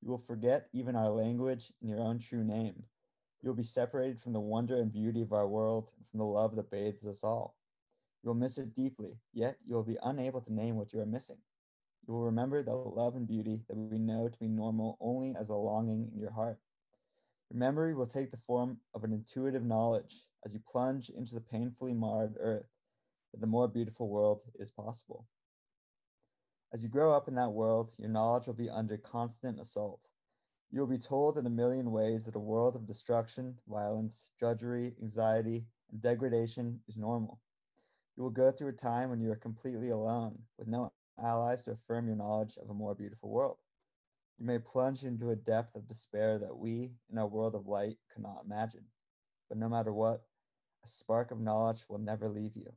You 0.00 0.10
will 0.10 0.18
forget 0.18 0.68
even 0.72 0.96
our 0.96 1.10
language 1.10 1.72
and 1.80 1.90
your 1.90 2.00
own 2.00 2.18
true 2.18 2.44
name. 2.44 2.84
You 3.42 3.50
will 3.50 3.56
be 3.56 3.62
separated 3.62 4.20
from 4.20 4.32
the 4.32 4.40
wonder 4.40 4.76
and 4.76 4.92
beauty 4.92 5.22
of 5.22 5.32
our 5.32 5.48
world 5.48 5.92
and 5.96 6.06
from 6.08 6.18
the 6.18 6.24
love 6.24 6.56
that 6.56 6.70
bathes 6.70 7.04
us 7.04 7.22
all. 7.24 7.56
You 8.22 8.28
will 8.28 8.34
miss 8.34 8.58
it 8.58 8.74
deeply, 8.74 9.18
yet 9.32 9.58
you 9.66 9.74
will 9.74 9.82
be 9.82 9.98
unable 10.02 10.40
to 10.42 10.52
name 10.52 10.76
what 10.76 10.92
you 10.92 11.00
are 11.00 11.06
missing. 11.06 11.38
You 12.06 12.14
will 12.14 12.24
remember 12.24 12.62
the 12.62 12.74
love 12.74 13.16
and 13.16 13.26
beauty 13.26 13.62
that 13.68 13.76
we 13.76 13.98
know 13.98 14.28
to 14.28 14.38
be 14.38 14.48
normal 14.48 14.96
only 15.00 15.34
as 15.36 15.48
a 15.48 15.54
longing 15.54 16.10
in 16.12 16.18
your 16.20 16.30
heart. 16.32 16.58
Your 17.50 17.58
memory 17.58 17.94
will 17.94 18.06
take 18.06 18.30
the 18.30 18.36
form 18.46 18.78
of 18.94 19.04
an 19.04 19.12
intuitive 19.12 19.64
knowledge 19.64 20.26
as 20.44 20.52
you 20.52 20.60
plunge 20.60 21.10
into 21.10 21.34
the 21.34 21.40
painfully 21.40 21.92
marred 21.94 22.36
earth 22.38 22.68
that 23.32 23.42
a 23.42 23.46
more 23.46 23.68
beautiful 23.68 24.08
world 24.08 24.42
is 24.58 24.70
possible. 24.70 25.26
As 26.72 26.82
you 26.82 26.88
grow 26.88 27.12
up 27.12 27.28
in 27.28 27.34
that 27.34 27.52
world, 27.52 27.92
your 27.98 28.08
knowledge 28.08 28.46
will 28.46 28.54
be 28.54 28.70
under 28.70 28.96
constant 28.96 29.60
assault. 29.60 30.10
You 30.70 30.80
will 30.80 30.86
be 30.86 30.98
told 30.98 31.38
in 31.38 31.46
a 31.46 31.50
million 31.50 31.90
ways 31.90 32.24
that 32.24 32.34
a 32.36 32.40
world 32.40 32.74
of 32.74 32.86
destruction, 32.86 33.58
violence, 33.68 34.30
drudgery, 34.38 34.96
anxiety, 35.02 35.66
and 35.90 36.00
degradation 36.00 36.80
is 36.88 36.96
normal. 36.96 37.40
You 38.16 38.22
will 38.22 38.30
go 38.30 38.50
through 38.50 38.68
a 38.68 38.72
time 38.72 39.10
when 39.10 39.20
you 39.20 39.30
are 39.32 39.36
completely 39.36 39.90
alone, 39.90 40.46
with 40.58 40.68
no 40.68 40.92
allies 41.18 41.62
to 41.64 41.72
affirm 41.72 42.06
your 42.06 42.16
knowledge 42.16 42.56
of 42.58 42.70
a 42.70 42.74
more 42.74 42.94
beautiful 42.94 43.30
world. 43.30 43.58
You 44.38 44.44
may 44.46 44.58
plunge 44.58 45.04
into 45.04 45.30
a 45.30 45.36
depth 45.36 45.74
of 45.74 45.86
despair 45.88 46.38
that 46.38 46.56
we, 46.56 46.92
in 47.10 47.18
our 47.18 47.26
world 47.26 47.54
of 47.54 47.66
light, 47.66 47.98
cannot 48.12 48.44
imagine. 48.44 48.86
But 49.48 49.58
no 49.58 49.68
matter 49.68 49.92
what, 49.92 50.24
a 50.84 50.88
spark 50.88 51.30
of 51.30 51.40
knowledge 51.40 51.84
will 51.88 51.98
never 51.98 52.28
leave 52.28 52.56
you. 52.56 52.72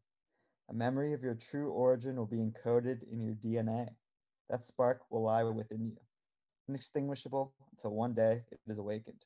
A 0.70 0.74
memory 0.74 1.14
of 1.14 1.24
your 1.24 1.36
true 1.36 1.72
origin 1.72 2.16
will 2.18 2.26
be 2.26 2.38
encoded 2.38 3.04
in 3.12 3.22
your 3.22 3.36
DNA. 3.36 3.96
That 4.50 4.64
spark 4.66 5.10
will 5.10 5.24
lie 5.24 5.44
within 5.44 5.86
you, 5.86 5.98
inextinguishable 6.68 7.54
until 7.72 7.92
one 7.92 8.14
day 8.14 8.44
it 8.52 8.60
is 8.68 8.78
awakened. 8.78 9.26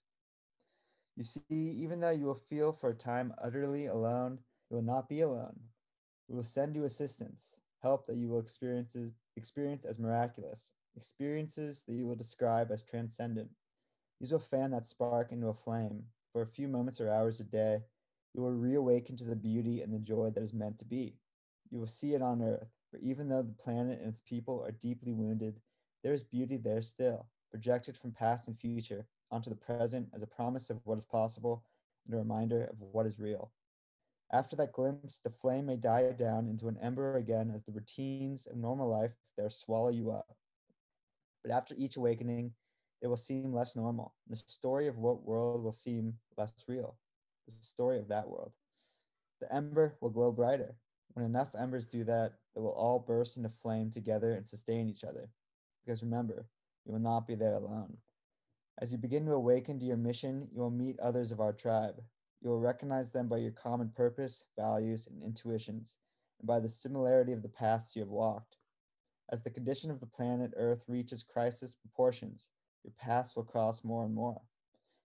You 1.16 1.24
see, 1.24 1.70
even 1.72 2.00
though 2.00 2.10
you 2.10 2.26
will 2.26 2.36
feel 2.50 2.72
for 2.74 2.90
a 2.90 2.96
time 2.96 3.34
utterly 3.38 3.86
alone, 3.88 4.40
you 4.70 4.78
will 4.78 4.84
not 4.84 5.10
be 5.10 5.22
alone. 5.22 5.60
We 6.30 6.36
will 6.38 6.44
send 6.44 6.76
you 6.76 6.86
assistance, 6.86 7.58
help 7.82 8.08
that 8.08 8.18
you 8.18 8.30
will 8.30 8.40
experience, 8.40 8.96
experience 9.36 9.86
as 9.86 10.00
miraculous, 10.00 10.74
experiences 10.96 11.84
that 11.86 11.96
you 11.96 12.08
will 12.08 12.16
describe 12.16 12.72
as 12.72 12.84
transcendent. 12.84 13.52
These 14.22 14.32
will 14.34 14.40
fan 14.40 14.72
that 14.72 14.88
spark 14.88 15.26
into 15.26 15.40
a 15.40 15.46
flame. 15.46 16.00
For 16.26 16.34
a 16.36 16.40
few 16.40 16.62
moments 16.62 16.94
or 16.94 17.10
hours 17.10 17.40
a 17.40 17.44
day, 17.44 17.84
you 18.34 18.42
will 18.42 18.52
reawaken 18.54 19.16
to 19.18 19.26
the 19.26 19.36
beauty 19.36 19.82
and 19.82 19.94
the 19.94 20.00
joy 20.00 20.30
that 20.32 20.44
is 20.44 20.54
meant 20.54 20.78
to 20.80 20.86
be. 20.86 21.18
You 21.70 21.80
will 21.80 21.88
see 21.88 22.14
it 22.14 22.22
on 22.22 22.42
earth, 22.42 22.70
for 22.92 22.98
even 23.00 23.28
though 23.30 23.42
the 23.44 23.54
planet 23.54 24.00
and 24.00 24.10
its 24.10 24.22
people 24.22 24.62
are 24.64 24.72
deeply 24.72 25.14
wounded, 25.14 25.62
there 26.04 26.14
is 26.14 26.24
beauty 26.24 26.58
there 26.58 26.82
still, 26.82 27.28
projected 27.52 27.98
from 27.98 28.12
past 28.14 28.48
and 28.48 28.58
future 28.60 29.08
onto 29.32 29.50
the 29.50 29.56
present 29.58 30.10
as 30.14 30.22
a 30.24 30.28
promise 30.28 30.70
of 30.70 30.80
what 30.80 30.98
is 30.98 31.06
possible 31.06 31.64
and 32.06 32.14
a 32.14 32.18
reminder 32.18 32.64
of 32.66 32.80
what 32.80 33.06
is 33.06 33.20
real. 33.20 33.52
After 34.32 34.56
that 34.58 34.74
glimpse, 34.74 35.20
the 35.20 35.32
flame 35.32 35.66
may 35.66 35.76
die 35.78 36.12
down 36.12 36.48
into 36.48 36.68
an 36.68 36.78
ember 36.82 37.18
again 37.18 37.52
as 37.56 37.64
the 37.64 37.72
routines 37.72 38.46
of 38.46 38.58
normal 38.58 38.88
life 38.88 39.12
there 39.36 39.50
swallow 39.50 39.90
you 39.90 40.12
up. 40.12 40.36
But 41.44 41.52
after 41.52 41.74
each 41.76 41.98
awakening, 41.98 42.54
it 43.02 43.08
will 43.08 43.18
seem 43.18 43.54
less 43.54 43.76
normal. 43.76 44.14
The 44.28 44.36
story 44.36 44.88
of 44.88 44.98
what 44.98 45.24
world 45.24 45.64
will 45.64 45.72
seem 45.72 46.14
less 46.38 46.54
real. 46.68 46.98
The 47.48 47.66
story 47.66 47.98
of 47.98 48.08
that 48.10 48.30
world. 48.30 48.52
The 49.42 49.52
ember 49.54 49.98
will 50.02 50.10
glow 50.10 50.32
brighter. 50.32 50.76
When 51.14 51.26
enough 51.26 51.56
embers 51.56 51.86
do 51.86 52.04
that, 52.04 52.34
they 52.54 52.62
will 52.62 52.74
all 52.74 53.00
burst 53.00 53.38
into 53.38 53.50
flame 53.50 53.90
together 53.90 54.34
and 54.34 54.48
sustain 54.48 54.90
each 54.90 55.04
other. 55.04 55.30
Because 55.84 56.04
remember, 56.04 56.46
you 56.86 56.92
will 56.92 57.00
not 57.00 57.26
be 57.26 57.36
there 57.36 57.56
alone. 57.56 57.98
As 58.80 58.92
you 58.92 58.98
begin 58.98 59.26
to 59.26 59.34
awaken 59.34 59.80
to 59.80 59.86
your 59.86 59.98
mission, 59.98 60.48
you 60.54 60.62
will 60.62 60.70
meet 60.70 61.00
others 61.00 61.32
of 61.32 61.40
our 61.40 61.54
tribe. 61.54 62.04
You 62.42 62.50
will 62.50 62.60
recognize 62.60 63.12
them 63.12 63.28
by 63.28 63.38
your 63.38 63.52
common 63.52 63.90
purpose, 63.90 64.46
values, 64.56 65.08
and 65.08 65.22
intuitions, 65.22 65.98
and 66.40 66.48
by 66.48 66.60
the 66.60 66.70
similarity 66.70 67.34
of 67.34 67.42
the 67.42 67.50
paths 67.50 67.96
you 67.96 68.02
have 68.02 68.10
walked. 68.10 68.58
As 69.32 69.44
the 69.44 69.50
condition 69.50 69.92
of 69.92 70.00
the 70.00 70.06
planet 70.08 70.54
Earth 70.56 70.84
reaches 70.88 71.24
crisis 71.24 71.76
proportions, 71.76 72.50
your 72.84 72.94
paths 72.98 73.36
will 73.36 73.44
cross 73.44 73.84
more 73.84 74.06
and 74.06 74.14
more. 74.14 74.42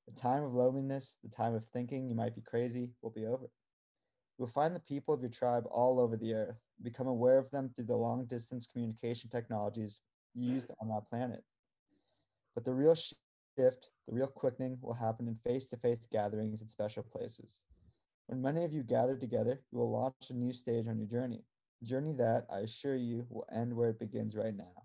The 0.07 0.14
time 0.14 0.45
of 0.45 0.55
loneliness, 0.55 1.17
the 1.23 1.29
time 1.29 1.55
of 1.55 1.67
thinking 1.67 2.09
you 2.09 2.14
might 2.14 2.35
be 2.35 2.41
crazy, 2.43 2.93
will 3.03 3.11
be 3.11 3.26
over. 3.26 3.50
You 4.38 4.43
will 4.45 4.47
find 4.53 4.75
the 4.75 4.81
people 4.81 5.14
of 5.14 5.21
your 5.21 5.31
tribe 5.31 5.67
all 5.71 5.99
over 6.00 6.17
the 6.17 6.35
earth, 6.35 6.61
become 6.83 7.07
aware 7.07 7.38
of 7.38 7.50
them 7.50 7.71
through 7.71 7.87
the 7.87 7.97
long 7.97 8.25
distance 8.26 8.67
communication 8.67 9.31
technologies 9.31 10.00
used 10.35 10.71
on 10.81 10.88
that 10.88 11.09
planet. 11.09 11.45
But 12.55 12.64
the 12.64 12.75
real 12.75 12.95
shift, 13.54 13.90
the 14.06 14.14
real 14.14 14.28
quickening, 14.28 14.78
will 14.82 14.94
happen 14.94 15.28
in 15.28 15.37
face 15.37 15.68
to 15.68 15.76
face 15.76 16.06
gatherings 16.06 16.62
in 16.62 16.68
special 16.68 17.02
places. 17.04 17.62
When 18.26 18.42
many 18.42 18.64
of 18.64 18.73
you 18.73 18.82
gather 18.82 19.16
together, 19.16 19.62
you 19.73 19.78
will 19.78 19.90
launch 19.92 20.30
a 20.30 20.34
new 20.34 20.52
stage 20.52 20.87
on 20.88 20.99
your 20.99 21.08
journey 21.08 21.44
journey 21.82 22.12
that, 22.14 22.46
I 22.50 22.61
assure 22.61 22.96
you, 22.96 23.26
will 23.30 23.46
end 23.52 23.75
where 23.76 23.90
it 23.90 23.99
begins 23.99 24.37
right 24.37 24.54
now. 24.56 24.84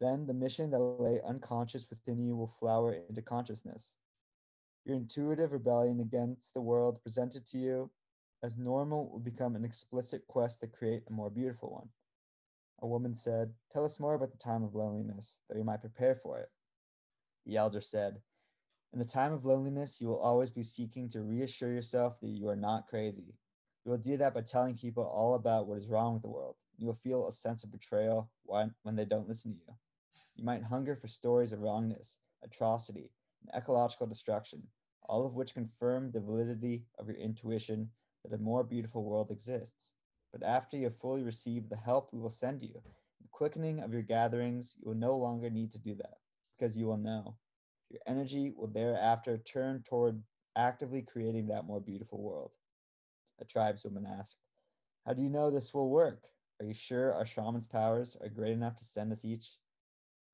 Then 0.00 0.26
the 0.26 0.34
mission 0.34 0.70
that 0.70 0.80
lay 0.80 1.10
unconscious 1.22 1.88
within 1.90 2.06
you 2.08 2.36
will 2.36 2.48
flower 2.48 2.92
into 2.94 3.22
consciousness. 3.22 3.94
Your 4.84 4.96
intuitive 4.96 5.52
rebellion 5.52 6.00
against 6.00 6.52
the 6.52 6.60
world 6.60 7.02
presented 7.02 7.46
to 7.46 7.58
you 7.58 7.90
as 8.42 8.56
normal 8.58 9.08
will 9.10 9.20
become 9.20 9.54
an 9.56 9.64
explicit 9.64 10.26
quest 10.26 10.60
to 10.60 10.66
create 10.66 11.04
a 11.08 11.12
more 11.12 11.30
beautiful 11.30 11.70
one. 11.72 11.90
A 12.80 12.86
woman 12.86 13.14
said, 13.14 13.54
Tell 13.70 13.84
us 13.84 14.00
more 14.00 14.14
about 14.14 14.32
the 14.32 14.38
time 14.38 14.62
of 14.64 14.74
loneliness, 14.74 15.38
that 15.48 15.56
we 15.56 15.64
might 15.64 15.82
prepare 15.82 16.16
for 16.16 16.38
it. 16.40 16.50
The 17.46 17.56
elder 17.56 17.82
said, 17.82 18.22
In 18.94 18.98
the 18.98 19.04
time 19.04 19.32
of 19.34 19.44
loneliness, 19.44 20.00
you 20.00 20.08
will 20.08 20.18
always 20.18 20.50
be 20.50 20.62
seeking 20.62 21.10
to 21.10 21.22
reassure 21.22 21.70
yourself 21.70 22.18
that 22.20 22.28
you 22.28 22.48
are 22.48 22.56
not 22.56 22.88
crazy, 22.88 23.34
you 23.84 23.90
will 23.90 23.98
do 23.98 24.16
that 24.16 24.32
by 24.32 24.40
telling 24.40 24.78
people 24.78 25.04
all 25.04 25.34
about 25.34 25.66
what 25.66 25.76
is 25.76 25.88
wrong 25.88 26.14
with 26.14 26.22
the 26.22 26.30
world. 26.30 26.56
You 26.78 26.86
will 26.86 26.94
feel 26.94 27.26
a 27.28 27.32
sense 27.32 27.64
of 27.64 27.70
betrayal 27.70 28.30
when, 28.44 28.74
they 28.84 29.04
don't 29.04 29.28
listen 29.28 29.52
to 29.52 29.58
you. 29.58 29.74
You 30.36 30.44
might 30.44 30.62
hunger 30.62 30.96
for 30.96 31.06
stories 31.06 31.52
of 31.52 31.60
wrongness, 31.60 32.18
atrocity, 32.42 33.10
and 33.42 33.50
ecological 33.54 34.06
destruction, 34.06 34.66
all 35.02 35.26
of 35.26 35.34
which 35.34 35.52
confirm 35.52 36.10
the 36.10 36.20
validity 36.20 36.86
of 36.98 37.08
your 37.08 37.16
intuition 37.18 37.90
that 38.22 38.32
a 38.32 38.38
more 38.38 38.64
beautiful 38.64 39.04
world 39.04 39.30
exists. 39.30 39.92
But 40.32 40.42
after 40.42 40.78
you 40.78 40.84
have 40.84 40.96
fully 40.96 41.22
received 41.22 41.68
the 41.68 41.76
help 41.76 42.10
we 42.10 42.20
will 42.20 42.30
send 42.30 42.62
you, 42.62 42.80
the 43.20 43.28
quickening 43.32 43.80
of 43.80 43.92
your 43.92 44.02
gatherings, 44.02 44.74
you 44.78 44.88
will 44.88 44.96
no 44.96 45.18
longer 45.18 45.50
need 45.50 45.70
to 45.72 45.78
do 45.78 45.94
that 45.96 46.23
because 46.58 46.76
you 46.76 46.86
will 46.86 46.96
know. 46.98 47.36
Your 47.90 48.00
energy 48.06 48.52
will 48.56 48.68
thereafter 48.68 49.38
turn 49.38 49.82
toward 49.82 50.22
actively 50.56 51.02
creating 51.02 51.48
that 51.48 51.66
more 51.66 51.80
beautiful 51.80 52.20
world 52.22 52.52
a 53.40 53.44
tribeswoman 53.44 54.06
asked. 54.06 54.38
How 55.06 55.12
do 55.14 55.22
you 55.22 55.30
know 55.30 55.50
this 55.50 55.74
will 55.74 55.90
work? 55.90 56.22
Are 56.60 56.66
you 56.66 56.74
sure 56.74 57.12
our 57.14 57.26
shaman's 57.26 57.66
powers 57.66 58.16
are 58.20 58.28
great 58.28 58.52
enough 58.52 58.76
to 58.76 58.84
send 58.84 59.12
us 59.12 59.24
each 59.24 59.58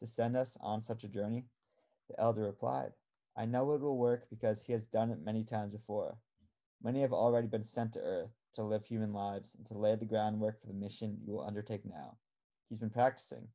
to 0.01 0.07
send 0.07 0.37
us 0.37 0.57
on 0.61 0.83
such 0.83 1.05
a 1.05 1.09
journey? 1.09 1.47
The 2.09 2.21
elder 2.21 2.43
replied, 2.45 2.93
I 3.37 3.47
know 3.47 3.73
it 3.73 3.81
will 3.81 3.97
work 3.99 4.29
because 4.31 4.63
he 4.63 4.73
has 4.73 4.85
done 4.87 5.11
it 5.11 5.23
many 5.25 5.45
times 5.45 5.73
before. 5.73 6.19
Many 6.83 7.01
have 7.03 7.13
already 7.13 7.49
been 7.49 7.65
sent 7.65 7.93
to 7.95 8.01
Earth 8.01 8.31
to 8.55 8.63
live 8.65 8.85
human 8.85 9.13
lives 9.13 9.55
and 9.55 9.67
to 9.69 9.79
lay 9.79 9.95
the 9.97 10.07
groundwork 10.07 10.61
for 10.61 10.67
the 10.67 10.75
mission 10.75 11.19
you 11.25 11.35
will 11.35 11.47
undertake 11.47 11.85
now. 11.85 12.19
He's 12.69 12.79
been 12.79 12.91
practicing. 12.91 13.49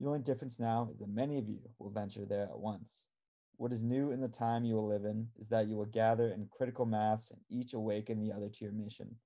The 0.00 0.06
only 0.06 0.20
difference 0.20 0.60
now 0.60 0.88
is 0.92 0.98
that 0.98 1.08
many 1.08 1.38
of 1.38 1.48
you 1.48 1.58
will 1.78 1.90
venture 1.90 2.24
there 2.24 2.44
at 2.44 2.58
once. 2.58 3.06
What 3.56 3.72
is 3.72 3.82
new 3.82 4.12
in 4.12 4.20
the 4.20 4.28
time 4.28 4.64
you 4.64 4.76
will 4.76 4.86
live 4.86 5.04
in 5.04 5.28
is 5.40 5.48
that 5.48 5.66
you 5.66 5.76
will 5.76 5.86
gather 5.86 6.28
in 6.28 6.48
critical 6.56 6.86
mass 6.86 7.30
and 7.32 7.40
each 7.48 7.74
awaken 7.74 8.20
the 8.20 8.32
other 8.32 8.48
to 8.48 8.64
your 8.64 8.72
mission. 8.72 9.16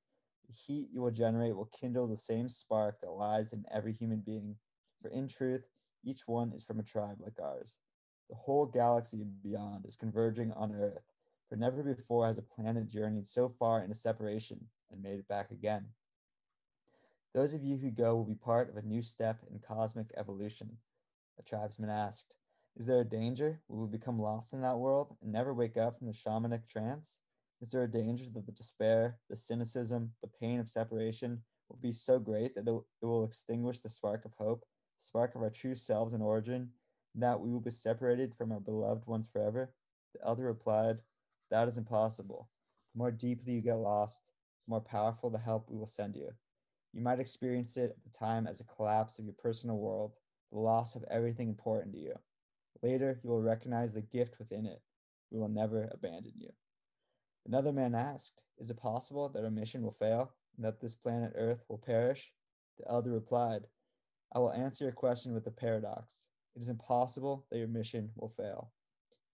The 0.49 0.55
heat 0.55 0.89
you 0.91 1.03
will 1.03 1.11
generate 1.11 1.55
will 1.55 1.67
kindle 1.79 2.07
the 2.07 2.17
same 2.17 2.49
spark 2.49 3.01
that 3.01 3.11
lies 3.11 3.53
in 3.53 3.67
every 3.71 3.93
human 3.93 4.21
being, 4.21 4.57
for 5.03 5.09
in 5.09 5.29
truth, 5.29 5.69
each 6.05 6.27
one 6.27 6.53
is 6.53 6.63
from 6.63 6.81
a 6.81 6.83
tribe 6.83 7.21
like 7.21 7.39
ours. 7.39 7.77
The 8.31 8.37
whole 8.37 8.65
galaxy 8.65 9.21
and 9.21 9.43
beyond 9.43 9.85
is 9.85 9.97
converging 9.97 10.53
on 10.53 10.73
Earth, 10.73 11.05
for 11.51 11.57
never 11.57 11.83
before 11.83 12.27
has 12.27 12.39
a 12.39 12.43
planet 12.43 12.89
journeyed 12.89 13.27
so 13.27 13.51
far 13.51 13.83
into 13.83 13.95
separation 13.95 14.67
and 14.91 15.03
made 15.03 15.19
it 15.19 15.29
back 15.29 15.51
again. 15.51 15.87
Those 17.35 17.55
of 17.55 17.65
you 17.65 17.79
who 17.79 17.91
go 17.91 18.15
will 18.15 18.27
be 18.27 18.35
part 18.35 18.69
of 18.69 18.77
a 18.77 18.83
new 18.83 19.03
step 19.03 19.43
in 19.51 19.59
cosmic 19.59 20.13
evolution, 20.19 20.77
the 21.39 21.43
tribesman 21.43 21.89
asked. 21.89 22.37
Is 22.77 22.87
there 22.87 23.01
a 23.01 23.05
danger 23.05 23.63
we 23.69 23.79
will 23.79 23.87
become 23.87 24.19
lost 24.21 24.53
in 24.53 24.61
that 24.61 24.79
world 24.79 25.17
and 25.23 25.33
never 25.33 25.55
wake 25.55 25.79
up 25.79 25.97
from 25.97 26.09
the 26.09 26.13
shamanic 26.13 26.69
trance? 26.69 27.21
Is 27.63 27.71
there 27.71 27.85
a 27.85 27.91
danger 27.91 28.27
that 28.35 28.45
the 28.45 28.53
despair, 28.53 29.19
the 29.31 29.37
cynicism, 29.37 30.13
the 30.21 30.29
pain 30.29 30.61
of 30.61 30.71
separation 30.71 31.43
will 31.71 31.79
be 31.79 31.93
so 31.93 32.19
great 32.19 32.55
that 32.55 32.69
it 32.69 33.07
will 33.07 33.25
extinguish 33.25 33.81
the 33.81 33.89
spark 33.89 34.27
of 34.27 34.35
hope, 34.35 34.67
spark 34.99 35.35
of 35.35 35.43
our 35.43 35.51
true 35.51 35.75
selves 35.75 36.13
and 36.13 36.23
origin, 36.23 36.71
and 37.15 37.23
that 37.23 37.41
we 37.41 37.51
will 37.51 37.61
be 37.61 37.71
separated 37.71 38.35
from 38.35 38.53
our 38.53 38.61
beloved 38.61 39.07
ones 39.07 39.27
forever? 39.27 39.75
The 40.15 40.27
elder 40.27 40.45
replied, 40.45 40.99
That 41.51 41.69
is 41.69 41.79
impossible. 41.79 42.51
The 42.93 42.99
more 42.99 43.11
deeply 43.11 43.55
you 43.55 43.63
get 43.63 43.77
lost, 43.79 44.21
the 44.67 44.71
more 44.73 44.83
powerful 44.83 45.31
the 45.31 45.39
help 45.39 45.71
we 45.71 45.79
will 45.79 45.87
send 45.87 46.15
you. 46.15 46.33
You 46.93 47.01
might 47.01 47.21
experience 47.21 47.77
it 47.77 47.91
at 47.91 48.05
the 48.05 48.19
time 48.19 48.47
as 48.47 48.61
a 48.61 48.65
collapse 48.65 49.19
of 49.19 49.25
your 49.25 49.35
personal 49.35 49.79
world, 49.79 50.13
the 50.51 50.59
loss 50.59 50.95
of 50.95 51.05
everything 51.05 51.49
important 51.49 51.95
to 51.95 51.99
you. 52.01 52.15
Later, 52.83 53.19
you 53.23 53.31
will 53.31 53.41
recognize 53.41 53.93
the 53.93 54.03
gift 54.03 54.39
within 54.39 54.67
it. 54.67 54.83
We 55.31 55.39
will 55.39 55.49
never 55.49 55.89
abandon 55.93 56.35
you. 56.37 56.51
Another 57.47 57.73
man 57.73 57.95
asked, 57.95 58.43
Is 58.59 58.71
it 58.71 58.77
possible 58.77 59.29
that 59.31 59.43
our 59.43 59.51
mission 59.51 59.83
will 59.83 59.93
fail 59.93 60.35
and 60.57 60.65
that 60.65 60.81
this 60.81 60.95
planet 60.95 61.33
Earth 61.35 61.65
will 61.69 61.79
perish? 61.79 62.33
The 62.79 62.89
elder 62.89 63.11
replied, 63.11 63.67
I 64.33 64.39
will 64.39 64.53
answer 64.53 64.85
your 64.85 64.93
question 64.93 65.33
with 65.33 65.47
a 65.47 65.51
paradox. 65.51 66.27
It 66.55 66.63
is 66.63 66.69
impossible 66.69 67.47
that 67.51 67.59
your 67.59 67.69
mission 67.69 68.13
will 68.17 68.29
fail. 68.37 68.71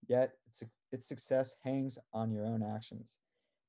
Yet, 0.07 0.38
its, 0.47 0.63
its 0.91 1.07
success 1.07 1.55
hangs 1.63 1.97
on 2.13 2.31
your 2.31 2.45
own 2.45 2.62
actions. 2.62 3.17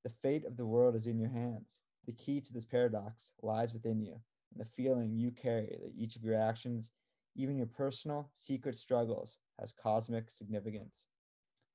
The 0.02 0.10
fate 0.10 0.44
of 0.44 0.56
the 0.56 0.66
world 0.66 0.96
is 0.96 1.06
in 1.06 1.18
your 1.18 1.30
hands. 1.30 1.85
The 2.06 2.12
key 2.12 2.40
to 2.40 2.52
this 2.52 2.64
paradox 2.66 3.32
lies 3.42 3.72
within 3.74 4.00
you 4.00 4.20
and 4.52 4.60
the 4.60 4.64
feeling 4.64 5.16
you 5.16 5.30
carry 5.32 5.66
that 5.82 5.92
each 5.96 6.16
of 6.16 6.24
your 6.24 6.34
actions, 6.34 6.92
even 7.34 7.56
your 7.56 7.66
personal, 7.66 8.30
secret 8.34 8.76
struggles, 8.76 9.38
has 9.58 9.72
cosmic 9.72 10.30
significance. 10.30 11.06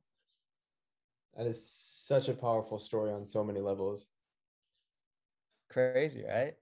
That 1.36 1.46
is 1.46 1.70
such 1.70 2.28
a 2.28 2.32
powerful 2.32 2.78
story 2.78 3.12
on 3.12 3.26
so 3.26 3.44
many 3.44 3.60
levels. 3.60 4.06
Crazy, 5.68 6.24
right? 6.26 6.54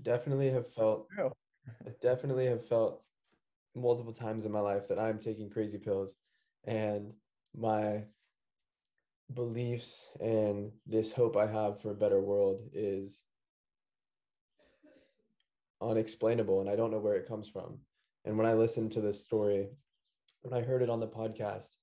Definitely 0.00 0.50
have 0.50 0.72
felt 0.72 1.08
I 1.18 1.90
definitely 2.00 2.46
have 2.46 2.64
felt 2.64 3.02
multiple 3.74 4.12
times 4.12 4.46
in 4.46 4.52
my 4.52 4.60
life 4.60 4.86
that 4.86 5.00
I'm 5.00 5.18
taking 5.18 5.50
crazy 5.50 5.78
pills 5.78 6.14
and 6.62 7.12
my 7.52 8.04
beliefs 9.34 10.10
and 10.20 10.70
this 10.86 11.10
hope 11.10 11.36
I 11.36 11.48
have 11.48 11.80
for 11.80 11.90
a 11.90 11.96
better 11.96 12.20
world 12.20 12.60
is 12.72 13.24
unexplainable 15.82 16.60
and 16.60 16.70
I 16.70 16.76
don't 16.76 16.92
know 16.92 17.00
where 17.00 17.16
it 17.16 17.26
comes 17.26 17.48
from. 17.48 17.80
And 18.26 18.36
when 18.36 18.46
I 18.46 18.54
listened 18.54 18.90
to 18.92 19.00
this 19.00 19.22
story, 19.22 19.68
when 20.42 20.52
I 20.52 20.66
heard 20.66 20.82
it 20.82 20.90
on 20.90 20.98
the 20.98 21.06
podcast, 21.06 21.76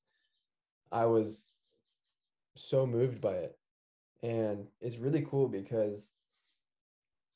I 0.91 1.05
was 1.05 1.47
so 2.55 2.85
moved 2.85 3.21
by 3.21 3.35
it. 3.35 3.57
And 4.21 4.67
it's 4.81 4.97
really 4.97 5.25
cool 5.29 5.47
because 5.47 6.11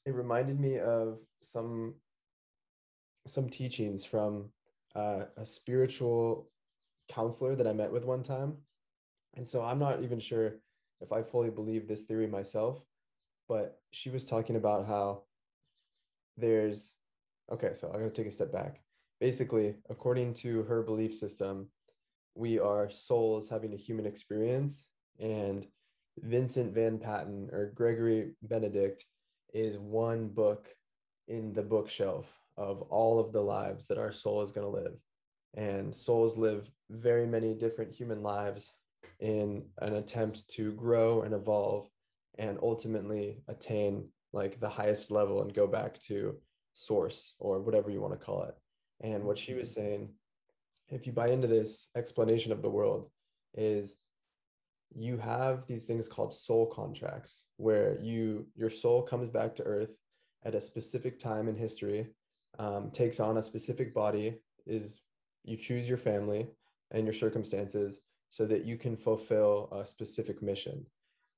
it 0.05 0.13
reminded 0.13 0.59
me 0.59 0.79
of 0.79 1.19
some 1.41 1.95
some 3.25 3.49
teachings 3.49 4.05
from 4.05 4.45
uh, 4.95 5.25
a 5.35 5.43
spiritual 5.43 6.49
counselor 7.09 7.55
that 7.55 7.67
I 7.67 7.73
met 7.73 7.91
with 7.91 8.05
one 8.05 8.23
time. 8.23 8.55
And 9.35 9.45
so 9.45 9.63
I'm 9.63 9.79
not 9.79 10.01
even 10.01 10.19
sure 10.19 10.55
if 11.01 11.11
I 11.11 11.21
fully 11.23 11.49
believe 11.49 11.87
this 11.87 12.03
theory 12.03 12.27
myself, 12.27 12.81
but 13.49 13.81
she 13.91 14.09
was 14.09 14.23
talking 14.23 14.55
about 14.55 14.87
how 14.87 15.23
there's 16.37 16.95
okay, 17.51 17.73
so 17.73 17.87
I'm 17.87 17.99
going 17.99 18.11
to 18.11 18.15
take 18.15 18.27
a 18.27 18.31
step 18.31 18.51
back. 18.51 18.81
Basically, 19.19 19.75
according 19.89 20.33
to 20.35 20.63
her 20.63 20.83
belief 20.83 21.15
system, 21.15 21.67
we 22.35 22.59
are 22.59 22.89
souls 22.89 23.49
having 23.49 23.73
a 23.73 23.77
human 23.77 24.05
experience 24.05 24.85
and 25.19 25.65
Vincent 26.19 26.73
Van 26.73 26.97
Patten 26.97 27.49
or 27.51 27.71
Gregory 27.75 28.33
Benedict 28.43 29.05
is 29.53 29.77
one 29.77 30.27
book 30.27 30.67
in 31.27 31.53
the 31.53 31.61
bookshelf 31.61 32.39
of 32.57 32.81
all 32.83 33.19
of 33.19 33.31
the 33.31 33.41
lives 33.41 33.87
that 33.87 33.97
our 33.97 34.11
soul 34.11 34.41
is 34.41 34.51
going 34.51 34.65
to 34.65 34.83
live. 34.83 34.99
And 35.55 35.95
souls 35.95 36.37
live 36.37 36.69
very 36.89 37.25
many 37.25 37.53
different 37.53 37.93
human 37.93 38.23
lives 38.23 38.71
in 39.19 39.65
an 39.79 39.95
attempt 39.95 40.47
to 40.49 40.71
grow 40.73 41.21
and 41.21 41.33
evolve 41.33 41.87
and 42.37 42.59
ultimately 42.61 43.41
attain 43.47 44.07
like 44.33 44.59
the 44.59 44.69
highest 44.69 45.09
level 45.09 45.41
and 45.41 45.53
go 45.53 45.65
back 45.65 45.99
to 46.01 46.35
source 46.73 47.33
or 47.39 47.59
whatever 47.59 47.89
you 47.89 48.01
want 48.01 48.13
to 48.13 48.23
call 48.23 48.43
it. 48.43 48.55
And 49.01 49.23
what 49.23 49.37
she 49.37 49.53
was 49.53 49.71
saying, 49.71 50.09
if 50.89 51.05
you 51.05 51.13
buy 51.13 51.29
into 51.29 51.47
this 51.47 51.89
explanation 51.95 52.51
of 52.51 52.61
the 52.61 52.69
world, 52.69 53.09
is 53.53 53.95
you 54.95 55.17
have 55.17 55.67
these 55.67 55.85
things 55.85 56.07
called 56.07 56.33
soul 56.33 56.65
contracts 56.65 57.45
where 57.57 57.97
you 57.99 58.47
your 58.55 58.69
soul 58.69 59.01
comes 59.01 59.29
back 59.29 59.55
to 59.55 59.63
earth 59.63 59.91
at 60.45 60.55
a 60.55 60.61
specific 60.61 61.19
time 61.19 61.47
in 61.49 61.57
history 61.57 62.07
um, 62.59 62.89
takes 62.91 63.19
on 63.19 63.37
a 63.37 63.43
specific 63.43 63.93
body 63.93 64.35
is 64.65 65.01
you 65.43 65.57
choose 65.57 65.87
your 65.87 65.97
family 65.97 66.47
and 66.91 67.05
your 67.05 67.13
circumstances 67.13 68.01
so 68.29 68.45
that 68.45 68.65
you 68.65 68.77
can 68.77 68.95
fulfill 68.95 69.69
a 69.71 69.85
specific 69.85 70.41
mission. 70.41 70.85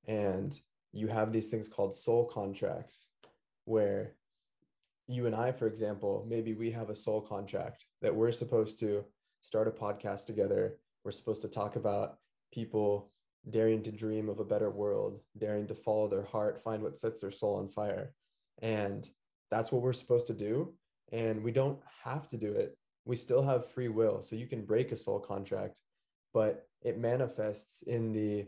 And 0.07 0.59
you 0.91 1.07
have 1.07 1.31
these 1.31 1.49
things 1.49 1.69
called 1.69 1.93
soul 1.93 2.25
contracts 2.25 3.09
where 3.65 4.13
you 5.09 5.25
and 5.25 5.35
I, 5.35 5.51
for 5.51 5.65
example, 5.65 6.23
maybe 6.29 6.53
we 6.53 6.69
have 6.71 6.91
a 6.91 6.95
soul 6.95 7.19
contract 7.19 7.85
that 8.03 8.13
we're 8.13 8.31
supposed 8.31 8.79
to 8.81 9.03
start 9.41 9.67
a 9.67 9.71
podcast 9.71 10.27
together. 10.27 10.77
We're 11.03 11.11
supposed 11.11 11.41
to 11.41 11.47
talk 11.47 11.75
about 11.75 12.17
people 12.53 13.11
daring 13.49 13.81
to 13.83 13.91
dream 13.91 14.29
of 14.29 14.39
a 14.39 14.45
better 14.45 14.69
world, 14.69 15.19
daring 15.35 15.65
to 15.65 15.73
follow 15.73 16.07
their 16.07 16.25
heart, 16.25 16.63
find 16.63 16.83
what 16.83 16.95
sets 16.95 17.21
their 17.21 17.31
soul 17.31 17.55
on 17.55 17.67
fire. 17.67 18.13
And 18.61 19.09
that's 19.49 19.71
what 19.71 19.81
we're 19.81 19.93
supposed 19.93 20.27
to 20.27 20.33
do. 20.33 20.75
And 21.11 21.43
we 21.43 21.51
don't 21.51 21.79
have 22.03 22.29
to 22.29 22.37
do 22.37 22.51
it. 22.51 22.77
We 23.05 23.15
still 23.15 23.41
have 23.41 23.65
free 23.65 23.87
will. 23.87 24.21
So 24.21 24.35
you 24.35 24.45
can 24.45 24.63
break 24.63 24.91
a 24.91 24.95
soul 24.95 25.19
contract, 25.19 25.81
but 26.35 26.67
it 26.83 26.99
manifests 26.99 27.81
in 27.81 28.13
the 28.13 28.45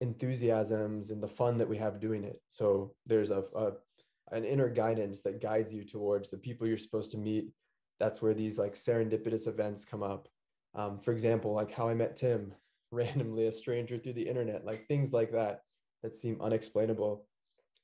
enthusiasms 0.00 1.10
and 1.10 1.22
the 1.22 1.28
fun 1.28 1.58
that 1.58 1.68
we 1.68 1.76
have 1.76 2.00
doing 2.00 2.24
it. 2.24 2.40
So 2.48 2.94
there's 3.04 3.30
a, 3.30 3.44
a 3.54 3.72
an 4.32 4.44
inner 4.44 4.68
guidance 4.68 5.20
that 5.22 5.40
guides 5.40 5.72
you 5.72 5.84
towards 5.84 6.28
the 6.28 6.36
people 6.36 6.66
you're 6.66 6.78
supposed 6.78 7.10
to 7.12 7.18
meet. 7.18 7.50
That's 7.98 8.22
where 8.22 8.34
these 8.34 8.58
like 8.58 8.74
serendipitous 8.74 9.46
events 9.46 9.84
come 9.84 10.02
up. 10.02 10.28
Um, 10.74 10.98
for 10.98 11.12
example, 11.12 11.52
like 11.52 11.70
how 11.70 11.88
I 11.88 11.94
met 11.94 12.16
Tim, 12.16 12.52
randomly 12.90 13.46
a 13.46 13.52
stranger 13.52 13.98
through 13.98 14.14
the 14.14 14.28
internet, 14.28 14.64
like 14.64 14.86
things 14.86 15.12
like 15.12 15.32
that 15.32 15.62
that 16.02 16.14
seem 16.14 16.40
unexplainable. 16.40 17.26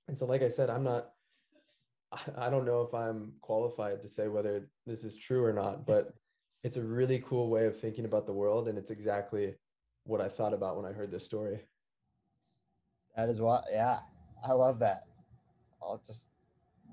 And 0.09 0.17
so, 0.17 0.27
like 0.27 0.43
I 0.43 0.49
said, 0.49 0.71
I'm 0.71 0.85
not, 0.85 1.11
I 2.39 2.51
don't 2.51 2.67
know 2.67 2.83
if 2.83 2.95
I'm 2.95 3.33
qualified 3.41 4.03
to 4.03 4.09
say 4.09 4.29
whether 4.29 4.69
this 4.87 5.05
is 5.05 5.17
true 5.17 5.45
or 5.45 5.53
not, 5.53 5.87
but 5.87 6.15
it's 6.63 6.77
a 6.77 6.83
really 6.83 7.23
cool 7.27 7.51
way 7.51 7.67
of 7.67 7.79
thinking 7.79 8.05
about 8.05 8.27
the 8.27 8.33
world. 8.33 8.69
And 8.69 8.79
it's 8.79 8.91
exactly 8.91 9.55
what 10.05 10.21
I 10.21 10.29
thought 10.29 10.55
about 10.55 10.77
when 10.77 10.87
I 10.87 10.93
heard 10.93 11.11
this 11.11 11.25
story. 11.25 11.61
That 13.17 13.29
is 13.29 13.41
what, 13.41 13.65
yeah, 13.71 14.01
I 14.47 14.53
love 14.53 14.79
that. 14.81 15.05
I'll 15.83 16.03
just 16.07 16.29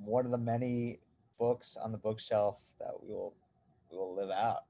one 0.04 0.26
of 0.26 0.32
the 0.32 0.38
many 0.38 1.00
books 1.40 1.78
on 1.82 1.92
the 1.92 1.98
bookshelf 1.98 2.62
that 2.80 2.92
we 3.02 3.14
will 3.14 3.34
we 3.92 3.98
will 3.98 4.16
live 4.16 4.30
out. 4.30 4.64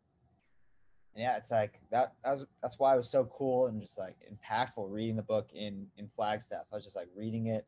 And 1.13 1.24
yeah, 1.24 1.38
it's 1.38 1.52
like 1.52 1.80
that. 1.91 2.13
That's 2.24 2.46
that's 2.62 2.80
why 2.80 2.94
it 2.94 2.98
was 2.98 3.10
so 3.10 3.26
cool 3.26 3.67
and 3.67 3.82
just 3.82 3.98
like 3.98 4.15
impactful 4.32 4.89
reading 4.89 5.15
the 5.15 5.24
book 5.24 5.50
in 5.54 5.88
in 5.98 6.08
Flagstaff. 6.08 6.65
I 6.72 6.76
was 6.76 6.84
just 6.84 6.96
like 6.96 7.10
reading 7.15 7.48
it, 7.48 7.67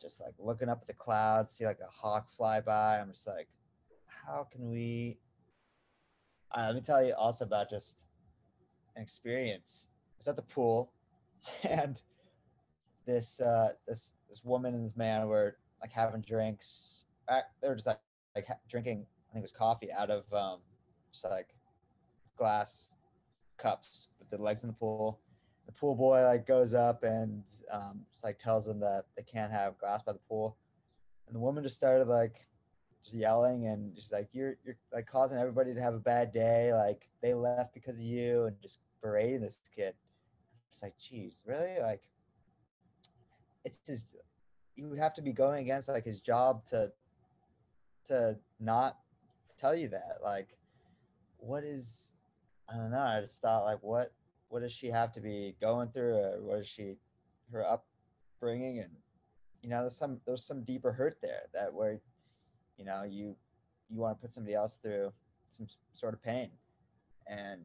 just 0.00 0.20
like 0.20 0.34
looking 0.38 0.68
up 0.68 0.78
at 0.80 0.86
the 0.86 0.94
clouds, 0.94 1.52
see 1.52 1.66
like 1.66 1.80
a 1.80 1.90
hawk 1.90 2.30
fly 2.30 2.60
by. 2.60 2.98
I'm 3.00 3.10
just 3.10 3.26
like, 3.26 3.48
how 4.06 4.46
can 4.50 4.70
we? 4.70 5.18
Uh, 6.52 6.66
let 6.66 6.74
me 6.76 6.80
tell 6.82 7.04
you 7.04 7.14
also 7.14 7.44
about 7.44 7.68
just 7.68 8.04
an 8.94 9.02
experience. 9.02 9.88
I 9.90 10.18
was 10.18 10.28
at 10.28 10.36
the 10.36 10.42
pool, 10.42 10.92
and 11.64 12.00
this 13.06 13.40
uh, 13.40 13.72
this 13.88 14.14
this 14.28 14.44
woman 14.44 14.74
and 14.74 14.84
this 14.84 14.96
man 14.96 15.26
were 15.26 15.56
like 15.82 15.92
having 15.92 16.22
drinks. 16.22 17.04
They 17.60 17.68
were 17.68 17.74
just 17.74 17.86
like 17.86 18.00
like 18.34 18.46
drinking. 18.68 19.06
I 19.30 19.32
think 19.32 19.42
it 19.42 19.42
was 19.42 19.52
coffee 19.52 19.92
out 19.92 20.10
of 20.10 20.32
um, 20.32 20.60
just 21.12 21.24
like 21.24 21.54
glass 22.36 22.90
cups 23.58 24.08
with 24.18 24.28
the 24.30 24.42
legs 24.42 24.62
in 24.62 24.68
the 24.68 24.74
pool. 24.74 25.20
the 25.66 25.72
pool 25.72 25.94
boy 25.94 26.22
like 26.24 26.46
goes 26.46 26.74
up 26.74 27.02
and 27.02 27.42
um, 27.70 28.00
just 28.10 28.24
like 28.24 28.38
tells 28.38 28.64
them 28.64 28.80
that 28.80 29.04
they 29.16 29.22
can't 29.22 29.52
have 29.52 29.78
glass 29.78 30.02
by 30.02 30.12
the 30.12 30.18
pool, 30.28 30.56
and 31.26 31.34
the 31.36 31.40
woman 31.40 31.62
just 31.62 31.76
started 31.76 32.08
like 32.08 32.46
just 33.02 33.14
yelling 33.14 33.66
and 33.66 33.94
just 33.94 34.12
like 34.12 34.28
you're 34.32 34.56
you're 34.64 34.76
like 34.92 35.06
causing 35.06 35.38
everybody 35.38 35.74
to 35.74 35.80
have 35.80 35.94
a 35.94 35.98
bad 35.98 36.32
day. 36.32 36.72
Like 36.72 37.08
they 37.22 37.34
left 37.34 37.74
because 37.74 37.98
of 37.98 38.04
you 38.04 38.44
and 38.44 38.56
just 38.60 38.80
berating 39.02 39.40
this 39.40 39.58
kid. 39.74 39.94
It's 40.68 40.82
like, 40.82 40.94
geez, 40.98 41.42
really? 41.46 41.80
Like 41.80 42.02
it's 43.64 43.80
just 43.80 44.16
he 44.74 44.84
would 44.84 44.98
have 44.98 45.14
to 45.14 45.22
be 45.22 45.32
going 45.32 45.62
against 45.62 45.88
like 45.88 46.04
his 46.04 46.20
job 46.20 46.64
to 46.66 46.92
to 48.06 48.38
not 48.58 48.98
tell 49.58 49.74
you 49.74 49.88
that. 49.88 50.18
Like, 50.22 50.56
what 51.38 51.64
is 51.64 52.14
I 52.68 52.76
don't 52.76 52.90
know. 52.90 53.00
I 53.00 53.20
just 53.20 53.40
thought 53.42 53.64
like 53.64 53.82
what 53.82 54.12
what 54.48 54.60
does 54.62 54.72
she 54.72 54.88
have 54.88 55.12
to 55.12 55.20
be 55.20 55.56
going 55.60 55.88
through 55.88 56.14
or 56.14 56.42
what 56.42 56.58
is 56.58 56.66
she 56.66 56.96
her 57.52 57.64
upbringing 57.66 58.78
and 58.80 58.90
you 59.62 59.68
know 59.68 59.80
there's 59.80 59.96
some 59.96 60.20
there's 60.26 60.44
some 60.44 60.62
deeper 60.62 60.92
hurt 60.92 61.16
there 61.22 61.42
that 61.54 61.72
where 61.72 62.00
you 62.76 62.84
know 62.84 63.02
you 63.02 63.34
you 63.88 63.98
want 64.00 64.16
to 64.16 64.20
put 64.20 64.32
somebody 64.32 64.54
else 64.54 64.76
through 64.76 65.12
some 65.48 65.66
sort 65.94 66.14
of 66.14 66.22
pain 66.22 66.50
and 67.26 67.64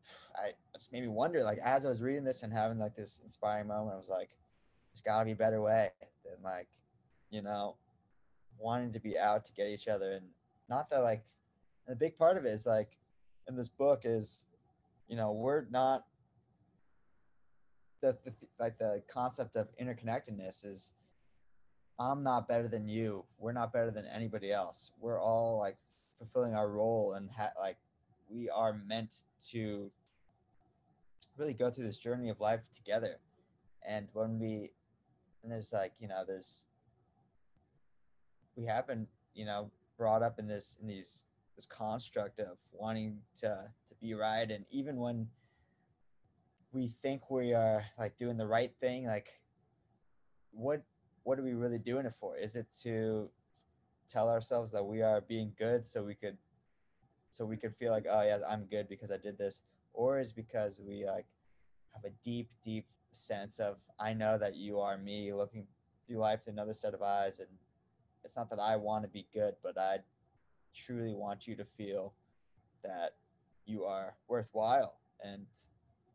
I 0.36 0.52
just 0.76 0.92
made 0.92 1.02
me 1.02 1.08
wonder 1.08 1.42
like 1.42 1.58
as 1.58 1.84
I 1.84 1.88
was 1.88 2.00
reading 2.00 2.24
this 2.24 2.42
and 2.42 2.52
having 2.52 2.78
like 2.78 2.94
this 2.94 3.20
inspiring 3.24 3.68
moment 3.68 3.94
I 3.94 3.98
was 3.98 4.08
like 4.08 4.30
there's 4.92 5.00
got 5.02 5.20
to 5.20 5.24
be 5.24 5.32
a 5.32 5.36
better 5.36 5.60
way 5.60 5.90
than 6.24 6.42
like 6.44 6.68
you 7.30 7.42
know 7.42 7.76
wanting 8.58 8.92
to 8.92 9.00
be 9.00 9.18
out 9.18 9.44
to 9.44 9.52
get 9.52 9.68
each 9.68 9.88
other 9.88 10.12
and 10.12 10.26
not 10.68 10.90
that 10.90 11.00
like 11.00 11.24
a 11.88 11.94
big 11.94 12.16
part 12.18 12.36
of 12.36 12.44
it 12.44 12.48
is 12.48 12.66
like 12.66 12.98
in 13.48 13.56
this 13.56 13.68
book 13.68 14.02
is, 14.04 14.44
you 15.08 15.16
know, 15.16 15.32
we're 15.32 15.66
not 15.70 16.04
the, 18.02 18.16
the 18.24 18.32
like 18.58 18.78
the 18.78 19.02
concept 19.08 19.56
of 19.56 19.68
interconnectedness 19.80 20.64
is 20.64 20.92
I'm 21.98 22.22
not 22.22 22.48
better 22.48 22.68
than 22.68 22.88
you. 22.88 23.24
We're 23.38 23.52
not 23.52 23.72
better 23.72 23.90
than 23.90 24.06
anybody 24.06 24.52
else. 24.52 24.90
We're 25.00 25.20
all 25.20 25.58
like 25.58 25.76
fulfilling 26.18 26.54
our 26.54 26.68
role 26.68 27.14
and 27.14 27.30
ha- 27.30 27.52
like 27.58 27.78
we 28.28 28.50
are 28.50 28.80
meant 28.86 29.22
to 29.50 29.90
really 31.36 31.52
go 31.52 31.70
through 31.70 31.84
this 31.84 31.98
journey 31.98 32.28
of 32.28 32.40
life 32.40 32.60
together. 32.74 33.16
And 33.86 34.08
when 34.12 34.38
we 34.38 34.70
and 35.42 35.52
there's 35.52 35.72
like, 35.72 35.92
you 35.98 36.08
know, 36.08 36.24
there's 36.26 36.66
we 38.56 38.64
have 38.64 38.86
been, 38.86 39.06
you 39.34 39.44
know, 39.44 39.70
brought 39.96 40.22
up 40.22 40.38
in 40.38 40.46
this 40.46 40.78
in 40.80 40.88
these 40.88 41.26
this 41.56 41.66
construct 41.66 42.40
of 42.40 42.58
wanting 42.72 43.18
to 43.38 43.48
to 43.88 43.94
be 44.00 44.14
right. 44.14 44.50
And 44.50 44.64
even 44.70 44.96
when 44.96 45.28
we 46.72 46.88
think 46.88 47.30
we 47.30 47.54
are 47.54 47.84
like 47.98 48.16
doing 48.16 48.36
the 48.36 48.46
right 48.46 48.72
thing 48.80 49.06
like 49.06 49.40
what 50.52 50.82
what 51.22 51.38
are 51.38 51.42
we 51.42 51.54
really 51.54 51.78
doing 51.78 52.06
it 52.06 52.14
for? 52.20 52.36
Is 52.36 52.54
it 52.54 52.66
to 52.82 53.30
tell 54.08 54.30
ourselves 54.30 54.70
that 54.72 54.84
we 54.84 55.02
are 55.02 55.20
being 55.20 55.52
good 55.58 55.86
so 55.86 56.02
we 56.02 56.14
could 56.14 56.36
so 57.30 57.44
we 57.44 57.56
could 57.56 57.74
feel 57.76 57.90
like 57.90 58.06
oh 58.10 58.22
yeah 58.22 58.38
i'm 58.48 58.64
good 58.66 58.88
because 58.88 59.10
i 59.10 59.16
did 59.16 59.36
this 59.36 59.62
or 59.96 60.20
is 60.20 60.32
because 60.32 60.80
we 60.80 61.04
like 61.04 61.26
have 61.92 62.04
a 62.04 62.14
deep 62.22 62.48
deep 62.62 62.86
sense 63.12 63.58
of 63.58 63.76
i 63.98 64.12
know 64.12 64.38
that 64.38 64.54
you 64.54 64.78
are 64.78 64.98
me 64.98 65.32
looking 65.32 65.66
through 66.06 66.18
life 66.18 66.40
with 66.44 66.54
another 66.54 66.74
set 66.74 66.94
of 66.94 67.02
eyes 67.02 67.38
and 67.38 67.48
it's 68.24 68.36
not 68.36 68.48
that 68.50 68.60
i 68.60 68.76
want 68.76 69.02
to 69.02 69.08
be 69.08 69.26
good 69.32 69.54
but 69.62 69.76
i 69.78 69.98
truly 70.74 71.14
want 71.14 71.46
you 71.48 71.56
to 71.56 71.64
feel 71.64 72.12
that 72.84 73.14
you 73.64 73.84
are 73.84 74.14
worthwhile 74.28 75.00
and 75.24 75.46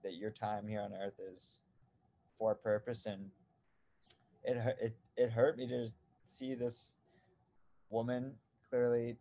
that 0.04 0.16
your 0.16 0.32
time 0.32 0.68
here 0.68 0.82
on 0.82 0.94
earth 0.94 1.20
is 1.20 1.60
for 2.38 2.52
a 2.52 2.56
purpose. 2.56 3.06
And 3.06 3.30
it 4.44 4.58
it 4.82 4.98
it 5.18 5.30
hurt 5.32 5.58
me 5.58 5.68
to 5.68 5.88
see 6.28 6.56
this 6.56 6.96
woman 7.90 8.34
clearly 8.70 9.18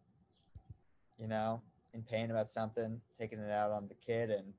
you 1.19 1.27
know 1.27 1.61
in 1.95 2.03
pain 2.03 2.31
about 2.31 2.51
something 2.51 3.01
taking 3.19 3.39
it 3.39 3.51
out 3.51 3.71
on 3.71 3.89
the 3.89 3.95
kid 3.95 4.31
and 4.31 4.53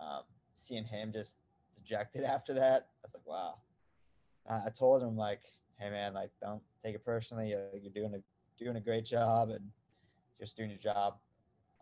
um, 0.00 0.22
seeing 0.54 0.84
him 0.84 1.12
just 1.12 1.38
dejected 1.74 2.24
after 2.36 2.52
that 2.54 2.88
i 3.04 3.06
was 3.06 3.14
like 3.14 3.26
wow. 3.26 3.54
I 4.48 4.70
told 4.70 5.02
him 5.02 5.16
like 5.16 5.42
hey 5.78 5.90
man 5.90 6.14
like 6.14 6.30
don't 6.40 6.62
take 6.86 6.94
it 6.94 7.04
personally. 7.04 7.50
You're 7.50 7.92
doing 7.92 8.14
a 8.14 8.62
doing 8.62 8.76
a 8.76 8.80
great 8.80 9.04
job 9.04 9.50
and 9.50 9.64
just 10.40 10.56
doing 10.56 10.70
your 10.70 10.78
job. 10.78 11.14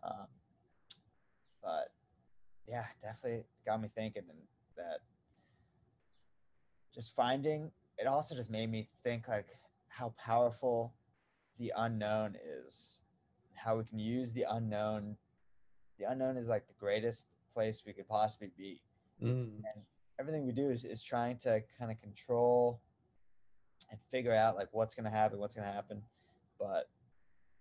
Um, 0.03 0.27
but 1.63 1.91
yeah, 2.67 2.85
definitely 3.01 3.43
got 3.65 3.81
me 3.81 3.89
thinking 3.95 4.23
and 4.29 4.39
that 4.77 4.99
just 6.93 7.15
finding 7.15 7.71
it 7.97 8.07
also 8.07 8.35
just 8.35 8.49
made 8.49 8.69
me 8.69 8.89
think 9.03 9.27
like 9.27 9.47
how 9.87 10.13
powerful 10.17 10.93
the 11.59 11.71
unknown 11.77 12.35
is, 12.43 13.01
how 13.55 13.77
we 13.77 13.83
can 13.83 13.99
use 13.99 14.31
the 14.33 14.45
unknown. 14.49 15.15
The 15.99 16.09
unknown 16.09 16.37
is 16.37 16.47
like 16.47 16.67
the 16.67 16.73
greatest 16.79 17.27
place 17.53 17.83
we 17.85 17.93
could 17.93 18.07
possibly 18.07 18.51
be. 18.57 18.81
Mm. 19.23 19.61
And 19.73 19.83
everything 20.19 20.45
we 20.45 20.51
do 20.51 20.69
is, 20.69 20.85
is 20.85 21.01
trying 21.01 21.37
to 21.37 21.63
kind 21.79 21.91
of 21.91 21.99
control 22.01 22.81
and 23.91 23.99
figure 24.11 24.33
out 24.33 24.55
like 24.55 24.67
what's 24.71 24.95
going 24.95 25.05
to 25.05 25.09
happen, 25.09 25.39
what's 25.39 25.53
going 25.53 25.67
to 25.67 25.73
happen. 25.73 26.01
But 26.59 26.89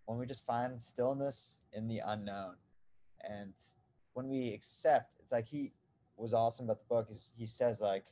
when 0.07 0.19
we 0.19 0.27
just 0.27 0.45
find 0.45 0.81
stillness 0.81 1.63
in 1.73 1.89
the 1.89 2.01
unknown 2.07 2.55
and 3.29 3.55
when 4.13 4.29
we 4.29 4.53
accept 4.53 5.17
it's 5.21 5.33
like 5.33 5.47
he 5.47 5.73
was 6.17 6.35
awesome 6.35 6.67
about 6.67 6.79
the 6.79 6.95
book 6.95 7.11
is 7.11 7.33
he 7.37 7.47
says 7.47 7.81
like 7.81 8.05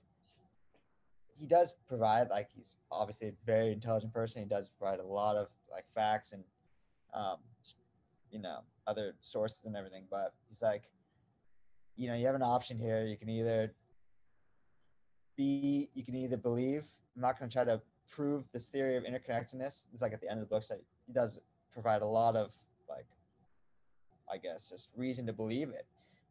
he 1.29 1.47
does 1.47 1.75
provide 1.89 2.29
like 2.29 2.49
he's 2.55 2.77
obviously 2.91 3.29
a 3.29 3.33
very 3.47 3.73
intelligent 3.73 4.13
person 4.13 4.43
he 4.43 4.49
does 4.49 4.69
provide 4.69 5.01
a 5.01 5.05
lot 5.05 5.37
of 5.37 5.49
like 5.71 5.85
facts 5.95 6.33
and 6.33 6.43
um 7.15 7.37
you 8.33 8.41
know 8.41 8.59
other 8.89 9.15
sources 9.21 9.65
and 9.67 9.77
everything 9.77 10.05
but 10.11 10.35
he's 10.49 10.63
like 10.63 10.91
you 11.97 12.09
know 12.09 12.15
you 12.15 12.27
have 12.27 12.35
an 12.35 12.43
option 12.43 12.79
here. 12.79 13.05
You 13.05 13.17
can 13.17 13.29
either 13.29 13.75
be 15.37 15.89
you 15.95 16.05
can 16.05 16.15
either 16.15 16.37
believe 16.37 16.85
i'm 17.17 17.23
not 17.23 17.39
going 17.39 17.49
to 17.49 17.53
try 17.53 17.65
to 17.65 17.81
prove 18.09 18.45
this 18.53 18.69
theory 18.69 18.97
of 18.97 19.05
interconnectedness. 19.05 19.87
It's 19.93 20.03
like 20.03 20.13
at 20.13 20.21
the 20.21 20.31
end 20.31 20.41
of 20.41 20.49
the 20.49 20.55
book 20.55 20.65
so 20.65 20.77
he 21.07 21.13
does 21.13 21.41
provide 21.73 22.03
a 22.03 22.07
lot 22.07 22.37
of 22.37 22.51
like 22.89 23.07
i 24.31 24.37
guess 24.37 24.69
just 24.69 24.89
reason 24.97 25.27
to 25.27 25.33
believe 25.33 25.71
it. 25.71 25.87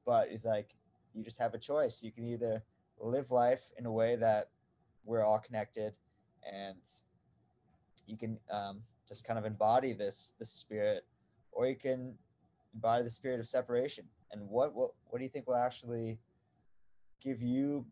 But 0.05 0.29
it's 0.29 0.45
like 0.45 0.75
you 1.13 1.23
just 1.23 1.39
have 1.39 1.53
a 1.53 1.57
choice. 1.57 2.01
You 2.01 2.11
can 2.11 2.25
either 2.25 2.63
live 2.99 3.31
life 3.31 3.63
in 3.77 3.85
a 3.85 3.91
way 3.91 4.15
that 4.15 4.49
we're 5.03 5.23
all 5.23 5.39
connected 5.39 5.93
and 6.51 6.77
you 8.05 8.17
can 8.17 8.37
um, 8.51 8.81
just 9.07 9.23
kind 9.23 9.39
of 9.39 9.45
embody 9.45 9.93
this 9.93 10.33
this 10.39 10.49
spirit 10.49 11.05
or 11.51 11.67
you 11.67 11.75
can 11.75 12.13
embody 12.73 13.03
the 13.03 13.09
spirit 13.09 13.39
of 13.39 13.47
separation. 13.47 14.05
And 14.31 14.47
what 14.49 14.73
what, 14.73 14.91
what 15.07 15.19
do 15.19 15.23
you 15.23 15.29
think 15.29 15.47
will 15.47 15.55
actually 15.55 16.19
give 17.23 17.41
you 17.41 17.85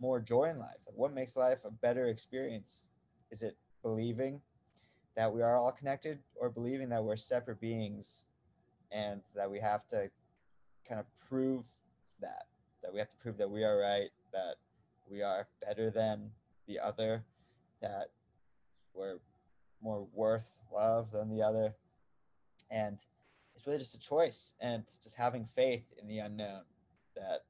more 0.00 0.20
joy 0.20 0.44
in 0.50 0.58
life? 0.58 0.76
What 0.84 1.14
makes 1.14 1.36
life 1.36 1.58
a 1.64 1.70
better 1.70 2.08
experience? 2.08 2.88
Is 3.30 3.42
it 3.42 3.56
believing 3.82 4.40
that 5.16 5.32
we 5.32 5.42
are 5.42 5.56
all 5.56 5.72
connected 5.72 6.18
or 6.34 6.50
believing 6.50 6.88
that 6.90 7.02
we're 7.02 7.16
separate 7.16 7.60
beings 7.60 8.26
and 8.92 9.22
that 9.34 9.50
we 9.50 9.58
have 9.58 9.86
to 9.88 10.10
kind 10.88 11.00
of 11.00 11.06
prove 11.28 11.64
that 12.20 12.46
that 12.82 12.92
we 12.92 12.98
have 12.98 13.08
to 13.08 13.16
prove 13.16 13.36
that 13.38 13.50
we 13.50 13.64
are 13.64 13.78
right 13.78 14.10
that 14.32 14.56
we 15.10 15.22
are 15.22 15.48
better 15.66 15.90
than 15.90 16.30
the 16.68 16.78
other 16.78 17.24
that 17.80 18.10
we're 18.94 19.18
more 19.82 20.06
worth 20.12 20.56
love 20.72 21.10
than 21.10 21.28
the 21.28 21.42
other 21.42 21.74
and 22.70 22.98
it's 23.54 23.66
really 23.66 23.78
just 23.78 23.94
a 23.94 23.98
choice 23.98 24.54
and 24.60 24.84
just 25.02 25.16
having 25.16 25.44
faith 25.44 25.84
in 26.00 26.08
the 26.08 26.18
unknown 26.18 26.62
that 27.16 27.40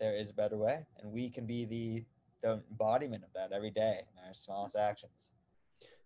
there 0.00 0.16
is 0.16 0.30
a 0.30 0.34
better 0.34 0.56
way 0.56 0.84
and 1.00 1.12
we 1.12 1.28
can 1.28 1.46
be 1.46 1.64
the 1.64 2.04
the 2.44 2.62
embodiment 2.70 3.24
of 3.24 3.30
that 3.34 3.52
every 3.56 3.70
day 3.70 4.00
in 4.12 4.28
our 4.28 4.34
smallest 4.34 4.76
actions. 4.76 5.32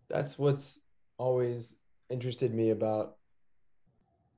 That's 0.08 0.38
what's 0.38 0.78
always 1.18 1.74
interested 2.10 2.54
me 2.54 2.70
about 2.70 3.16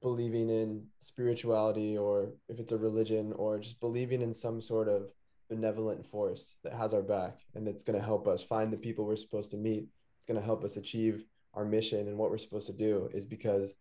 believing 0.00 0.48
in 0.48 0.86
spirituality 1.00 1.98
or 1.98 2.30
if 2.48 2.58
it's 2.58 2.72
a 2.72 2.78
religion 2.78 3.34
or 3.36 3.58
just 3.58 3.78
believing 3.80 4.22
in 4.22 4.32
some 4.32 4.62
sort 4.62 4.88
of 4.88 5.12
benevolent 5.50 6.06
force 6.06 6.56
that 6.64 6.72
has 6.72 6.94
our 6.94 7.02
back 7.02 7.40
and 7.54 7.66
that's 7.66 7.84
going 7.84 7.98
to 7.98 8.04
help 8.04 8.26
us 8.26 8.42
find 8.42 8.72
the 8.72 8.78
people 8.78 9.04
we're 9.04 9.14
supposed 9.14 9.50
to 9.50 9.58
meet. 9.58 9.86
It's 10.16 10.26
going 10.26 10.40
to 10.40 10.44
help 10.44 10.64
us 10.64 10.78
achieve 10.78 11.24
our 11.54 11.64
mission 11.64 12.08
and 12.08 12.16
what 12.16 12.30
we're 12.30 12.38
supposed 12.38 12.66
to 12.68 12.72
do 12.72 13.10
is 13.12 13.24
because 13.24 13.74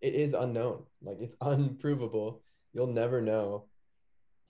it 0.00 0.14
is 0.14 0.34
unknown. 0.34 0.82
Like 1.02 1.18
it's 1.20 1.36
unprovable. 1.40 2.42
You'll 2.72 2.86
never 2.88 3.20
know. 3.20 3.66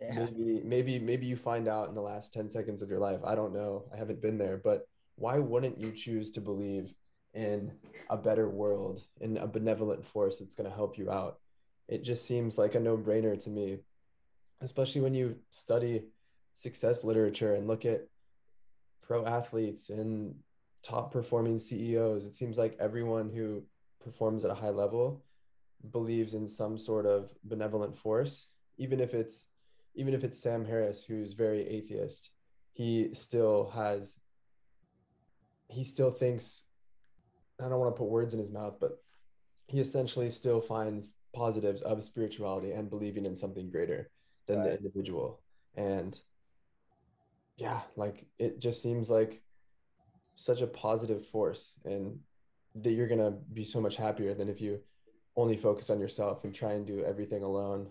Yeah. 0.00 0.24
maybe 0.24 0.60
maybe 0.64 0.98
maybe 0.98 1.26
you 1.26 1.36
find 1.36 1.68
out 1.68 1.88
in 1.88 1.94
the 1.94 2.02
last 2.02 2.32
10 2.32 2.50
seconds 2.50 2.82
of 2.82 2.90
your 2.90 2.98
life. 2.98 3.20
I 3.24 3.34
don't 3.34 3.54
know. 3.54 3.84
I 3.94 3.96
haven't 3.96 4.20
been 4.20 4.38
there. 4.38 4.56
But 4.56 4.88
why 5.16 5.38
wouldn't 5.38 5.80
you 5.80 5.92
choose 5.92 6.30
to 6.32 6.40
believe 6.40 6.92
in 7.32 7.72
a 8.10 8.16
better 8.16 8.48
world 8.48 9.02
in 9.20 9.36
a 9.36 9.46
benevolent 9.46 10.04
force 10.04 10.38
that's 10.38 10.56
going 10.56 10.68
to 10.68 10.74
help 10.74 10.98
you 10.98 11.10
out? 11.10 11.38
It 11.86 12.02
just 12.02 12.26
seems 12.26 12.58
like 12.58 12.74
a 12.74 12.80
no-brainer 12.80 13.38
to 13.44 13.50
me 13.50 13.78
especially 14.64 15.02
when 15.02 15.14
you 15.14 15.36
study 15.50 16.02
success 16.54 17.04
literature 17.04 17.54
and 17.54 17.68
look 17.68 17.84
at 17.84 18.06
pro 19.02 19.24
athletes 19.24 19.90
and 19.90 20.34
top 20.84 21.12
performing 21.12 21.58
CEOs 21.58 22.26
it 22.26 22.34
seems 22.34 22.58
like 22.58 22.76
everyone 22.78 23.30
who 23.30 23.62
performs 24.02 24.44
at 24.44 24.50
a 24.50 24.54
high 24.54 24.70
level 24.70 25.24
believes 25.90 26.34
in 26.34 26.46
some 26.46 26.78
sort 26.78 27.06
of 27.06 27.32
benevolent 27.44 27.96
force 27.96 28.48
even 28.78 29.00
if 29.00 29.14
it's 29.14 29.46
even 29.94 30.14
if 30.14 30.24
it's 30.24 30.38
Sam 30.38 30.64
Harris 30.64 31.02
who's 31.02 31.32
very 31.32 31.66
atheist 31.66 32.30
he 32.72 33.14
still 33.14 33.70
has 33.74 34.18
he 35.68 35.84
still 35.84 36.10
thinks 36.10 36.64
I 37.60 37.68
don't 37.68 37.78
want 37.78 37.94
to 37.94 37.98
put 37.98 38.08
words 38.08 38.34
in 38.34 38.40
his 38.40 38.50
mouth, 38.50 38.76
but 38.80 38.98
he 39.66 39.80
essentially 39.80 40.28
still 40.30 40.60
finds 40.60 41.14
positives 41.34 41.82
of 41.82 42.02
spirituality 42.02 42.72
and 42.72 42.90
believing 42.90 43.26
in 43.26 43.36
something 43.36 43.70
greater 43.70 44.10
than 44.46 44.58
right. 44.58 44.64
the 44.64 44.76
individual. 44.76 45.40
And 45.76 46.18
yeah, 47.56 47.80
like 47.96 48.26
it 48.38 48.60
just 48.60 48.82
seems 48.82 49.08
like 49.10 49.42
such 50.36 50.60
a 50.60 50.66
positive 50.66 51.24
force 51.26 51.74
and 51.84 52.18
that 52.74 52.92
you're 52.92 53.06
going 53.06 53.20
to 53.20 53.32
be 53.52 53.64
so 53.64 53.80
much 53.80 53.96
happier 53.96 54.34
than 54.34 54.48
if 54.48 54.60
you 54.60 54.80
only 55.36 55.56
focus 55.56 55.90
on 55.90 56.00
yourself 56.00 56.44
and 56.44 56.54
try 56.54 56.72
and 56.72 56.86
do 56.86 57.04
everything 57.04 57.42
alone. 57.42 57.88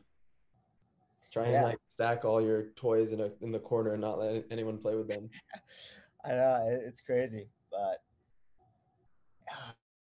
Try 1.32 1.46
and 1.46 1.54
yeah. 1.54 1.64
like 1.64 1.80
stack 1.88 2.26
all 2.26 2.42
your 2.42 2.68
toys 2.76 3.12
in 3.12 3.20
a 3.20 3.32
in 3.42 3.52
the 3.52 3.60
corner 3.60 3.94
and 3.94 4.02
not 4.02 4.20
let 4.20 4.46
anyone 4.52 4.78
play 4.78 4.96
with 4.96 5.08
them. 5.08 5.30
I 6.26 6.30
know 6.30 6.80
it's 6.86 7.02
crazy, 7.02 7.48
but 7.72 8.02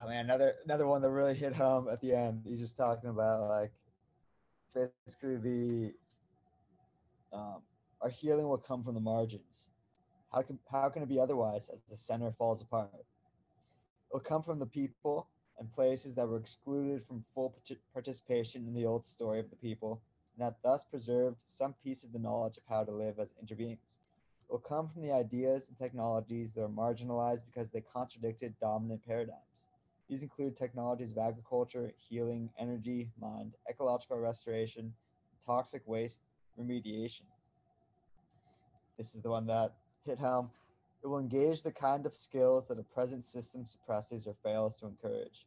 I 0.01 0.07
mean, 0.07 0.17
another 0.19 0.55
another 0.65 0.87
one 0.87 1.03
that 1.03 1.11
really 1.11 1.35
hit 1.35 1.55
home 1.55 1.89
at 1.91 2.01
the 2.01 2.15
end. 2.15 2.43
He's 2.45 2.61
just 2.61 2.77
talking 2.77 3.11
about 3.11 3.49
like 3.49 3.73
basically 4.73 5.37
the 5.37 5.93
um, 7.33 7.63
our 8.01 8.09
healing 8.09 8.49
will 8.49 8.59
come 8.59 8.85
from 8.85 8.95
the 8.95 9.01
margins. 9.01 9.69
How 10.33 10.43
can 10.43 10.59
how 10.71 10.89
can 10.91 11.03
it 11.03 11.09
be 11.09 11.19
otherwise 11.19 11.71
as 11.71 11.81
the 11.89 11.97
center 11.97 12.33
falls 12.33 12.61
apart? 12.61 12.91
It 12.95 14.13
will 14.13 14.21
come 14.21 14.43
from 14.43 14.59
the 14.59 14.67
people 14.67 15.29
and 15.59 15.73
places 15.73 16.15
that 16.15 16.29
were 16.29 16.39
excluded 16.39 17.05
from 17.07 17.25
full 17.35 17.55
participation 17.93 18.67
in 18.67 18.75
the 18.75 18.87
old 18.87 19.07
story 19.07 19.41
of 19.41 19.51
the 19.51 19.57
people, 19.57 20.01
and 20.35 20.47
that 20.47 20.59
thus 20.63 20.85
preserved 20.85 21.37
some 21.47 21.75
piece 21.83 22.05
of 22.05 22.13
the 22.13 22.19
knowledge 22.19 22.57
of 22.59 22.63
how 22.69 22.85
to 22.85 22.93
live 22.93 23.19
as 23.19 23.35
interbeings. 23.43 23.99
It 24.49 24.53
will 24.53 24.59
come 24.59 24.89
from 24.89 25.03
the 25.03 25.13
ideas 25.13 25.67
and 25.67 25.77
technologies 25.77 26.53
that 26.53 26.63
are 26.63 26.69
marginalized 26.69 27.45
because 27.45 27.71
they 27.71 27.81
contradicted 27.81 28.55
dominant 28.61 29.05
paradigms. 29.07 29.65
These 30.09 30.23
include 30.23 30.57
technologies 30.57 31.13
of 31.13 31.19
agriculture, 31.19 31.93
healing, 31.97 32.49
energy, 32.59 33.11
mind, 33.21 33.53
ecological 33.69 34.19
restoration, 34.19 34.95
toxic 35.45 35.83
waste 35.87 36.19
remediation. 36.59 37.25
This 38.97 39.15
is 39.15 39.21
the 39.21 39.29
one 39.29 39.47
that 39.47 39.75
hit 40.09 40.19
home. 40.19 40.51
It 41.03 41.07
will 41.07 41.19
engage 41.19 41.63
the 41.63 41.71
kind 41.71 42.07
of 42.07 42.15
skills 42.15 42.67
that 42.69 42.79
a 42.79 42.83
present 42.83 43.25
system 43.25 43.67
suppresses 43.67 44.27
or 44.27 44.35
fails 44.43 44.77
to 44.79 44.87
encourage. 44.87 45.47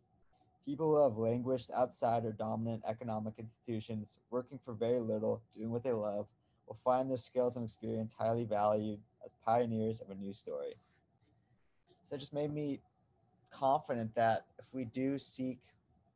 People 0.66 0.96
who 0.96 1.04
have 1.04 1.18
languished 1.18 1.72
outside 1.76 2.24
or 2.24 2.32
dominant 2.32 2.84
economic 2.88 3.34
institutions, 3.38 4.20
working 4.30 4.60
for 4.64 4.74
very 4.74 5.00
little, 5.00 5.42
doing 5.58 5.72
what 5.72 5.84
they 5.84 5.92
love, 5.92 6.28
will 6.68 6.78
find 6.86 7.10
their 7.10 7.18
skills 7.18 7.58
and 7.58 7.66
experience 7.66 8.16
highly 8.18 8.46
valued 8.46 9.00
as 9.26 9.32
pioneers 9.46 10.00
of 10.00 10.10
a 10.12 10.16
new 10.16 10.32
story. 10.32 10.76
So 12.06 12.16
it 12.16 12.20
just 12.20 12.34
made 12.34 12.54
me 12.54 12.80
confident 13.50 14.14
that 14.16 14.46
if 14.60 14.66
we 14.72 14.86
do 14.86 15.18
seek 15.18 15.60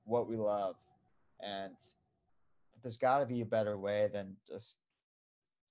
what 0.06 0.30
we 0.30 0.38
love 0.38 0.76
and 1.42 1.74
there's 2.82 2.98
got 2.98 3.20
to 3.20 3.26
be 3.26 3.42
a 3.42 3.46
better 3.46 3.78
way 3.78 4.10
than 4.14 4.36
just 4.48 4.78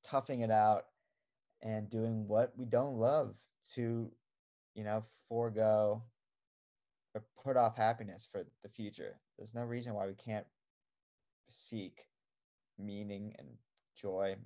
toughing 0.03 0.41
it 0.41 0.51
out 0.51 0.87
and 1.64 1.90
doing 1.90 2.29
what 2.29 2.53
we 2.57 2.66
don't 2.66 2.94
love 2.94 3.35
to 3.74 4.11
you 4.74 4.85
know 4.85 5.05
forego 5.29 6.03
or 7.14 7.24
put 7.42 7.57
off 7.57 7.77
happiness 7.77 8.29
for 8.31 8.44
the 8.62 8.68
future. 8.68 9.18
There's 9.38 9.55
no 9.55 9.64
reason 9.64 9.94
why 9.94 10.07
we 10.07 10.14
can't 10.14 10.46
seek 11.48 12.07
meaning 12.79 13.35
and 13.38 13.48
joy 13.96 14.37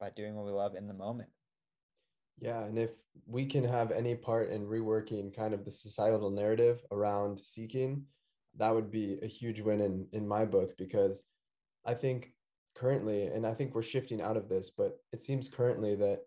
by 0.00 0.10
doing 0.10 0.34
what 0.34 0.46
we 0.46 0.52
love 0.52 0.74
in 0.74 0.88
the 0.88 0.94
moment. 0.94 1.28
Yeah, 2.38 2.64
and 2.64 2.78
if 2.78 2.90
we 3.26 3.46
can 3.46 3.64
have 3.64 3.90
any 3.90 4.14
part 4.14 4.50
in 4.50 4.66
reworking 4.66 5.34
kind 5.34 5.54
of 5.54 5.64
the 5.64 5.70
societal 5.70 6.30
narrative 6.30 6.84
around 6.90 7.40
seeking, 7.40 8.04
that 8.58 8.74
would 8.74 8.90
be 8.90 9.18
a 9.22 9.26
huge 9.26 9.60
win 9.60 9.80
in 9.80 10.06
in 10.12 10.26
my 10.26 10.44
book 10.44 10.76
because 10.76 11.22
I 11.84 11.94
think 11.94 12.32
currently, 12.74 13.26
and 13.26 13.46
I 13.46 13.54
think 13.54 13.74
we're 13.74 13.82
shifting 13.82 14.20
out 14.20 14.36
of 14.36 14.48
this, 14.48 14.70
but 14.70 14.98
it 15.12 15.22
seems 15.22 15.48
currently 15.48 15.94
that 15.96 16.20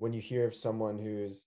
when 0.00 0.12
you 0.12 0.20
hear 0.20 0.44
of 0.44 0.54
someone 0.54 0.98
who's, 0.98 1.44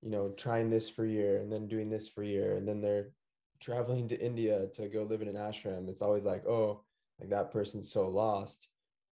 you 0.00 0.10
know, 0.10 0.30
trying 0.36 0.70
this 0.70 0.88
for 0.88 1.04
a 1.04 1.10
year 1.10 1.38
and 1.38 1.50
then 1.50 1.66
doing 1.66 1.90
this 1.90 2.08
for 2.08 2.22
a 2.22 2.26
year 2.26 2.56
and 2.56 2.68
then 2.68 2.80
they're 2.80 3.10
traveling 3.60 4.06
to 4.08 4.24
India 4.24 4.68
to 4.74 4.88
go 4.88 5.02
live 5.02 5.22
in 5.22 5.28
an 5.28 5.34
ashram, 5.34 5.88
it's 5.88 6.02
always 6.02 6.24
like, 6.24 6.46
oh, 6.46 6.84
like 7.18 7.30
that 7.30 7.50
person's 7.50 7.90
so 7.90 8.08
lost. 8.08 8.68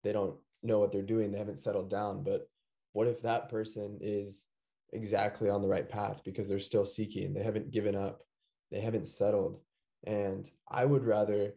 They 0.03 0.11
don't 0.11 0.35
know 0.63 0.79
what 0.79 0.91
they're 0.91 1.03
doing. 1.03 1.31
They 1.31 1.37
haven't 1.37 1.59
settled 1.59 1.91
down. 1.91 2.23
But 2.23 2.47
what 2.93 3.07
if 3.07 3.21
that 3.21 3.49
person 3.49 3.99
is 4.01 4.45
exactly 4.93 5.49
on 5.49 5.61
the 5.61 5.67
right 5.67 5.87
path 5.87 6.21
because 6.23 6.47
they're 6.47 6.59
still 6.59 6.85
seeking 6.85 7.33
they 7.33 7.43
haven't 7.43 7.71
given 7.71 7.95
up 7.95 8.23
they 8.71 8.81
haven't 8.81 9.07
settled 9.07 9.59
and 10.05 10.49
i 10.69 10.83
would 10.83 11.05
rather 11.05 11.53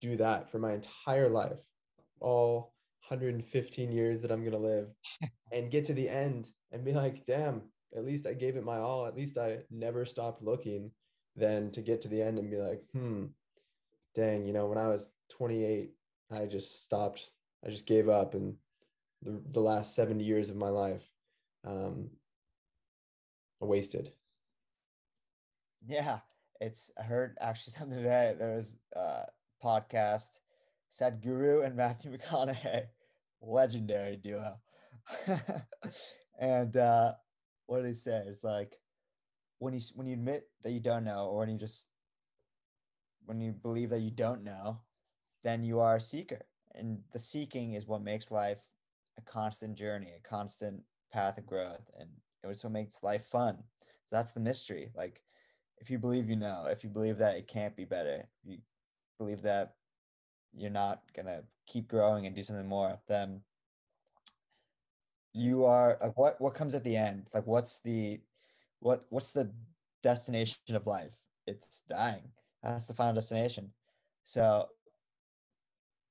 do 0.00 0.16
that 0.16 0.50
for 0.50 0.58
my 0.58 0.72
entire 0.72 1.28
life 1.28 1.58
all 2.20 2.74
115 3.08 3.92
years 3.92 4.20
that 4.22 4.30
i'm 4.30 4.40
going 4.40 4.52
to 4.52 4.58
live 4.58 4.88
and 5.52 5.70
get 5.70 5.84
to 5.84 5.94
the 5.94 6.08
end 6.08 6.50
and 6.72 6.84
be 6.84 6.92
like 6.92 7.24
damn 7.26 7.62
at 7.96 8.04
least 8.04 8.26
i 8.26 8.32
gave 8.32 8.56
it 8.56 8.64
my 8.64 8.78
all 8.78 9.06
at 9.06 9.16
least 9.16 9.38
i 9.38 9.58
never 9.70 10.04
stopped 10.04 10.42
looking 10.42 10.90
than 11.36 11.70
to 11.70 11.82
get 11.82 12.00
to 12.00 12.08
the 12.08 12.20
end 12.20 12.38
and 12.38 12.50
be 12.50 12.56
like 12.56 12.82
hmm 12.92 13.24
dang 14.14 14.46
you 14.46 14.52
know 14.52 14.66
when 14.66 14.78
i 14.78 14.88
was 14.88 15.10
28 15.30 15.90
i 16.32 16.46
just 16.46 16.82
stopped 16.82 17.30
i 17.64 17.70
just 17.70 17.86
gave 17.86 18.08
up 18.08 18.34
and 18.34 18.56
the, 19.22 19.40
the 19.52 19.60
last 19.60 19.94
70 19.94 20.22
years 20.24 20.50
of 20.50 20.56
my 20.56 20.68
life 20.68 21.10
um, 21.66 22.10
wasted. 23.60 24.12
Yeah, 25.86 26.20
it's 26.60 26.90
I 26.98 27.02
heard 27.02 27.36
actually 27.40 27.72
something 27.78 27.98
today. 27.98 28.34
There 28.38 28.54
was 28.54 28.76
a 28.94 29.24
podcast, 29.62 30.38
Sadhguru 30.92 31.64
and 31.64 31.76
Matthew 31.76 32.16
McConaughey, 32.16 32.86
legendary 33.40 34.16
duo. 34.16 34.56
and 36.40 36.76
uh, 36.76 37.12
what 37.66 37.78
did 37.78 37.88
he 37.88 37.94
say? 37.94 38.22
It's 38.26 38.44
like 38.44 38.76
when 39.58 39.74
you 39.74 39.80
when 39.94 40.06
you 40.06 40.14
admit 40.14 40.48
that 40.62 40.72
you 40.72 40.80
don't 40.80 41.04
know, 41.04 41.26
or 41.26 41.38
when 41.38 41.48
you 41.50 41.58
just 41.58 41.88
when 43.24 43.40
you 43.40 43.52
believe 43.52 43.90
that 43.90 44.00
you 44.00 44.10
don't 44.10 44.44
know, 44.44 44.78
then 45.42 45.64
you 45.64 45.80
are 45.80 45.96
a 45.96 46.00
seeker, 46.00 46.46
and 46.74 46.98
the 47.12 47.18
seeking 47.18 47.74
is 47.74 47.86
what 47.86 48.02
makes 48.02 48.30
life 48.30 48.58
a 49.18 49.22
constant 49.22 49.76
journey, 49.76 50.12
a 50.16 50.28
constant 50.28 50.82
path 51.12 51.38
of 51.38 51.46
growth, 51.46 51.90
and 51.98 52.08
it 52.42 52.46
was 52.46 52.62
what 52.62 52.72
makes 52.72 53.02
life 53.02 53.26
fun. 53.26 53.58
So 54.04 54.16
that's 54.16 54.32
the 54.32 54.40
mystery. 54.40 54.90
Like, 54.94 55.22
if 55.78 55.90
you 55.90 55.98
believe 55.98 56.28
you 56.28 56.36
know, 56.36 56.66
if 56.70 56.84
you 56.84 56.90
believe 56.90 57.18
that 57.18 57.36
it 57.36 57.48
can't 57.48 57.76
be 57.76 57.84
better, 57.84 58.28
you 58.44 58.58
believe 59.18 59.42
that 59.42 59.74
you're 60.56 60.70
not 60.70 61.02
gonna 61.14 61.42
keep 61.66 61.88
growing 61.88 62.26
and 62.26 62.34
do 62.34 62.42
something 62.42 62.66
more, 62.66 62.98
then 63.08 63.40
you 65.32 65.64
are 65.64 65.98
like 66.00 66.16
what 66.16 66.40
what 66.40 66.54
comes 66.54 66.74
at 66.74 66.84
the 66.84 66.96
end? 66.96 67.26
Like 67.34 67.46
what's 67.46 67.80
the 67.80 68.20
what 68.80 69.04
what's 69.10 69.32
the 69.32 69.50
destination 70.02 70.58
of 70.74 70.86
life? 70.86 71.12
It's 71.46 71.82
dying. 71.88 72.22
That's 72.62 72.86
the 72.86 72.94
final 72.94 73.14
destination. 73.14 73.70
So 74.24 74.68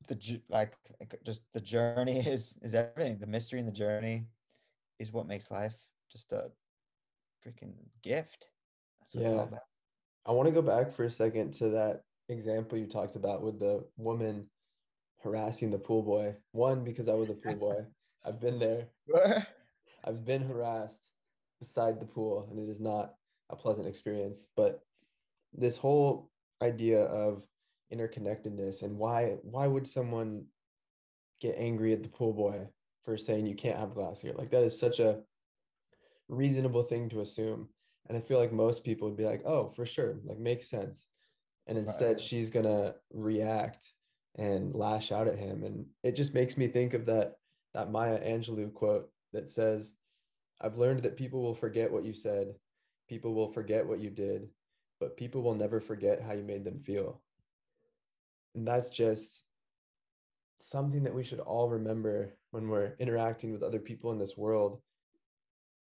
the 0.08 0.42
like 0.50 0.78
just 1.26 1.44
the 1.54 1.62
journey 1.62 2.20
is 2.28 2.58
is 2.62 2.76
everything. 2.76 3.18
The 3.18 3.28
mystery 3.28 3.60
and 3.60 3.68
the 3.68 3.74
journey 3.74 4.26
is 5.00 5.12
what 5.12 5.28
makes 5.28 5.52
life 5.52 5.76
just 6.12 6.32
a 6.32 6.52
freaking 7.46 7.74
gift. 8.04 8.48
That's 9.00 9.16
what 9.16 9.24
yeah. 9.24 9.30
it's 9.30 9.40
all 9.40 9.48
about. 9.48 9.62
I 10.28 10.32
want 10.32 10.48
to 10.48 10.54
go 10.54 10.62
back 10.62 10.92
for 10.92 11.04
a 11.04 11.12
second 11.12 11.54
to 11.56 11.70
that 11.70 12.04
example 12.30 12.78
you 12.78 12.88
talked 12.88 13.16
about 13.16 13.44
with 13.44 13.60
the 13.60 13.86
woman 13.98 14.50
harassing 15.24 15.72
the 15.72 15.78
pool 15.78 16.04
boy. 16.04 16.36
One, 16.52 16.84
because 16.84 17.08
I 17.08 17.14
was 17.14 17.30
a 17.30 17.34
pool 17.34 17.56
boy. 17.56 17.86
I've 18.26 18.40
been 18.40 18.60
there. 18.60 18.88
I've 20.04 20.26
been 20.26 20.44
harassed 20.44 21.10
beside 21.60 22.00
the 22.00 22.06
pool, 22.06 22.48
and 22.50 22.60
it 22.60 22.70
is 22.70 22.80
not 22.80 23.16
a 23.50 23.56
pleasant 23.56 23.88
experience. 23.88 24.46
But 24.56 24.82
this 25.54 25.78
whole 25.78 26.30
idea 26.62 27.04
of 27.04 27.46
interconnectedness 27.94 28.84
and 28.84 28.98
why 28.98 29.36
why 29.44 29.68
would 29.68 29.88
someone 29.88 30.46
get 31.40 31.56
angry 31.58 31.94
at 31.94 32.02
the 32.02 32.10
pool 32.10 32.34
boy 32.34 32.68
for 33.04 33.18
saying 33.18 33.46
you 33.46 33.56
can't 33.56 33.78
have 33.78 33.94
glass 33.94 34.20
here 34.20 34.34
like 34.36 34.50
that 34.50 34.64
is 34.64 34.78
such 34.78 35.00
a 35.00 35.20
reasonable 36.28 36.82
thing 36.82 37.08
to 37.08 37.22
assume 37.22 37.68
and 38.08 38.18
i 38.18 38.22
feel 38.22 38.40
like 38.40 38.52
most 38.52 38.84
people 38.84 39.08
would 39.08 39.18
be 39.18 39.26
like 39.26 39.44
oh 39.46 39.68
for 39.68 39.86
sure 39.86 40.18
like 40.26 40.40
makes 40.40 40.68
sense 40.68 41.06
and 41.68 41.78
instead 41.78 42.18
right. 42.18 42.22
she's 42.22 42.50
gonna 42.50 42.96
react 43.14 43.92
and 44.36 44.74
lash 44.76 45.12
out 45.12 45.28
at 45.28 45.40
him. 45.40 45.64
And 45.64 45.86
it 46.04 46.16
just 46.16 46.34
makes 46.34 46.58
me 46.58 46.68
think 46.68 46.94
of 46.94 47.06
that 47.06 47.36
that 47.74 47.92
Maya 47.92 48.20
Angelou 48.20 48.74
quote 48.74 49.10
that 49.34 49.50
says, 49.50 49.92
I've 50.62 50.78
learned 50.78 51.02
that 51.02 51.18
people 51.18 51.42
will 51.42 51.54
forget 51.54 51.92
what 51.92 52.04
you 52.04 52.14
said, 52.14 52.56
people 53.10 53.34
will 53.34 53.50
forget 53.50 53.86
what 53.86 54.00
you 54.00 54.10
did, 54.10 54.48
but 55.00 55.18
people 55.18 55.42
will 55.42 55.56
never 55.56 55.82
forget 55.82 56.22
how 56.22 56.34
you 56.34 56.44
made 56.44 56.64
them 56.64 56.78
feel. 56.78 57.22
And 58.56 58.66
that's 58.66 58.90
just 58.90 59.44
something 60.60 61.04
that 61.04 61.14
we 61.14 61.24
should 61.24 61.42
all 61.42 61.70
remember 61.70 62.34
when 62.52 62.70
we're 62.70 62.96
interacting 63.00 63.52
with 63.52 63.64
other 63.64 63.80
people 63.80 64.12
in 64.12 64.18
this 64.18 64.38
world 64.38 64.82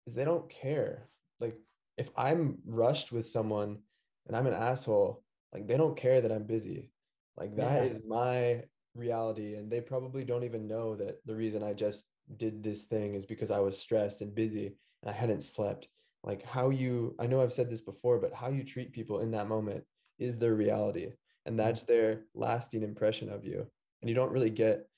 is 0.07 0.15
they 0.15 0.25
don't 0.25 0.49
care. 0.49 1.09
Like 1.41 1.59
if 1.99 2.11
I'm 2.17 2.59
rushed 2.65 3.13
with 3.13 3.27
someone 3.27 3.79
and 4.27 4.35
I'm 4.35 4.47
an 4.47 4.55
asshole, 4.55 5.23
like 5.53 5.67
they 5.67 5.77
don't 5.77 5.97
care 5.97 6.21
that 6.21 6.33
I'm 6.33 6.45
busy. 6.45 6.91
Like 7.37 7.57
that 7.57 7.85
yeah. 7.85 7.91
is 7.91 8.01
my 8.07 8.63
reality 8.95 9.55
and 9.55 9.71
they 9.71 9.81
probably 9.81 10.25
don't 10.25 10.45
even 10.45 10.67
know 10.67 10.97
that 10.97 11.19
the 11.27 11.35
reason 11.35 11.63
I 11.63 11.75
just 11.75 12.05
did 12.37 12.63
this 12.63 12.85
thing 12.85 13.15
is 13.15 13.27
because 13.27 13.51
I 13.51 13.59
was 13.59 13.79
stressed 13.79 14.23
and 14.23 14.35
busy 14.35 14.67
and 15.03 15.11
I 15.11 15.13
hadn't 15.13 15.43
slept. 15.43 15.89
Like 16.25 16.43
how 16.43 16.71
you 16.71 17.15
I 17.21 17.27
know 17.27 17.41
I've 17.41 17.53
said 17.53 17.71
this 17.71 17.81
before, 17.81 18.19
but 18.19 18.35
how 18.35 18.49
you 18.49 18.65
treat 18.65 18.93
people 18.93 19.21
in 19.21 19.31
that 19.33 19.49
moment 19.49 19.85
is 20.19 20.39
their 20.39 20.55
reality 20.55 21.09
and 21.45 21.55
mm. 21.55 21.59
that's 21.59 21.85
their 21.85 22.23
lasting 22.35 22.83
impression 22.83 23.31
of 23.31 23.45
you. 23.45 23.67
And 24.03 24.09
you 24.09 24.15
don't 24.15 24.33
really 24.33 24.51
get 24.51 24.89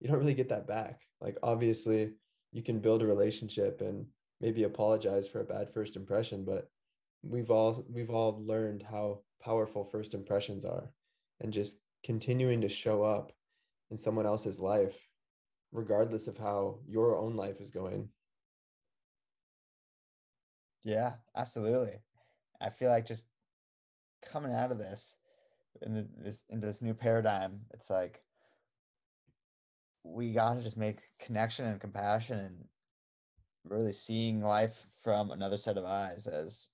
you 0.00 0.08
don't 0.08 0.18
really 0.18 0.34
get 0.34 0.48
that 0.50 0.66
back. 0.68 1.02
Like 1.20 1.36
obviously 1.42 2.12
you 2.52 2.62
can 2.62 2.78
build 2.78 3.02
a 3.02 3.06
relationship 3.06 3.80
and 3.80 4.06
maybe 4.40 4.62
apologize 4.62 5.28
for 5.28 5.40
a 5.40 5.44
bad 5.44 5.72
first 5.72 5.96
impression, 5.96 6.44
but 6.44 6.68
we've 7.22 7.50
all 7.50 7.84
we've 7.90 8.10
all 8.10 8.42
learned 8.46 8.84
how 8.88 9.20
powerful 9.48 9.82
first 9.82 10.12
impressions 10.12 10.66
are 10.66 10.90
and 11.40 11.54
just 11.54 11.78
continuing 12.04 12.60
to 12.60 12.68
show 12.68 13.02
up 13.02 13.32
in 13.90 13.96
someone 13.96 14.26
else's 14.26 14.60
life 14.60 15.08
regardless 15.72 16.28
of 16.28 16.36
how 16.36 16.78
your 16.86 17.16
own 17.16 17.34
life 17.34 17.58
is 17.58 17.70
going. 17.70 18.06
Yeah 20.84 21.12
absolutely. 21.34 21.94
I 22.60 22.68
feel 22.68 22.90
like 22.90 23.06
just 23.06 23.24
coming 24.22 24.52
out 24.52 24.70
of 24.70 24.76
this 24.76 25.16
in 25.80 25.94
the, 25.94 26.06
this 26.18 26.44
into 26.50 26.66
this 26.66 26.82
new 26.82 26.92
paradigm 26.92 27.60
it's 27.72 27.88
like 27.88 28.20
we 30.04 30.30
got 30.30 30.56
to 30.56 30.62
just 30.62 30.76
make 30.76 31.00
connection 31.18 31.64
and 31.64 31.80
compassion 31.80 32.38
and 32.38 32.64
really 33.64 33.94
seeing 33.94 34.42
life 34.42 34.86
from 35.02 35.30
another 35.30 35.56
set 35.56 35.78
of 35.78 35.86
eyes 35.86 36.26
as 36.26 36.68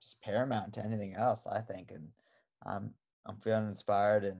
just 0.00 0.20
paramount 0.22 0.72
to 0.72 0.84
anything 0.84 1.14
else 1.14 1.46
i 1.46 1.60
think 1.60 1.90
and 1.90 2.08
i'm 2.66 2.90
i'm 3.26 3.36
feeling 3.36 3.68
inspired 3.68 4.24
and 4.24 4.38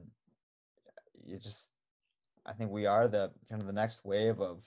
you 1.25 1.37
just 1.39 1.71
i 2.47 2.53
think 2.53 2.71
we 2.71 2.87
are 2.87 3.09
the 3.09 3.31
kind 3.49 3.61
of 3.61 3.67
the 3.67 3.73
next 3.73 4.05
wave 4.05 4.41
of 4.41 4.63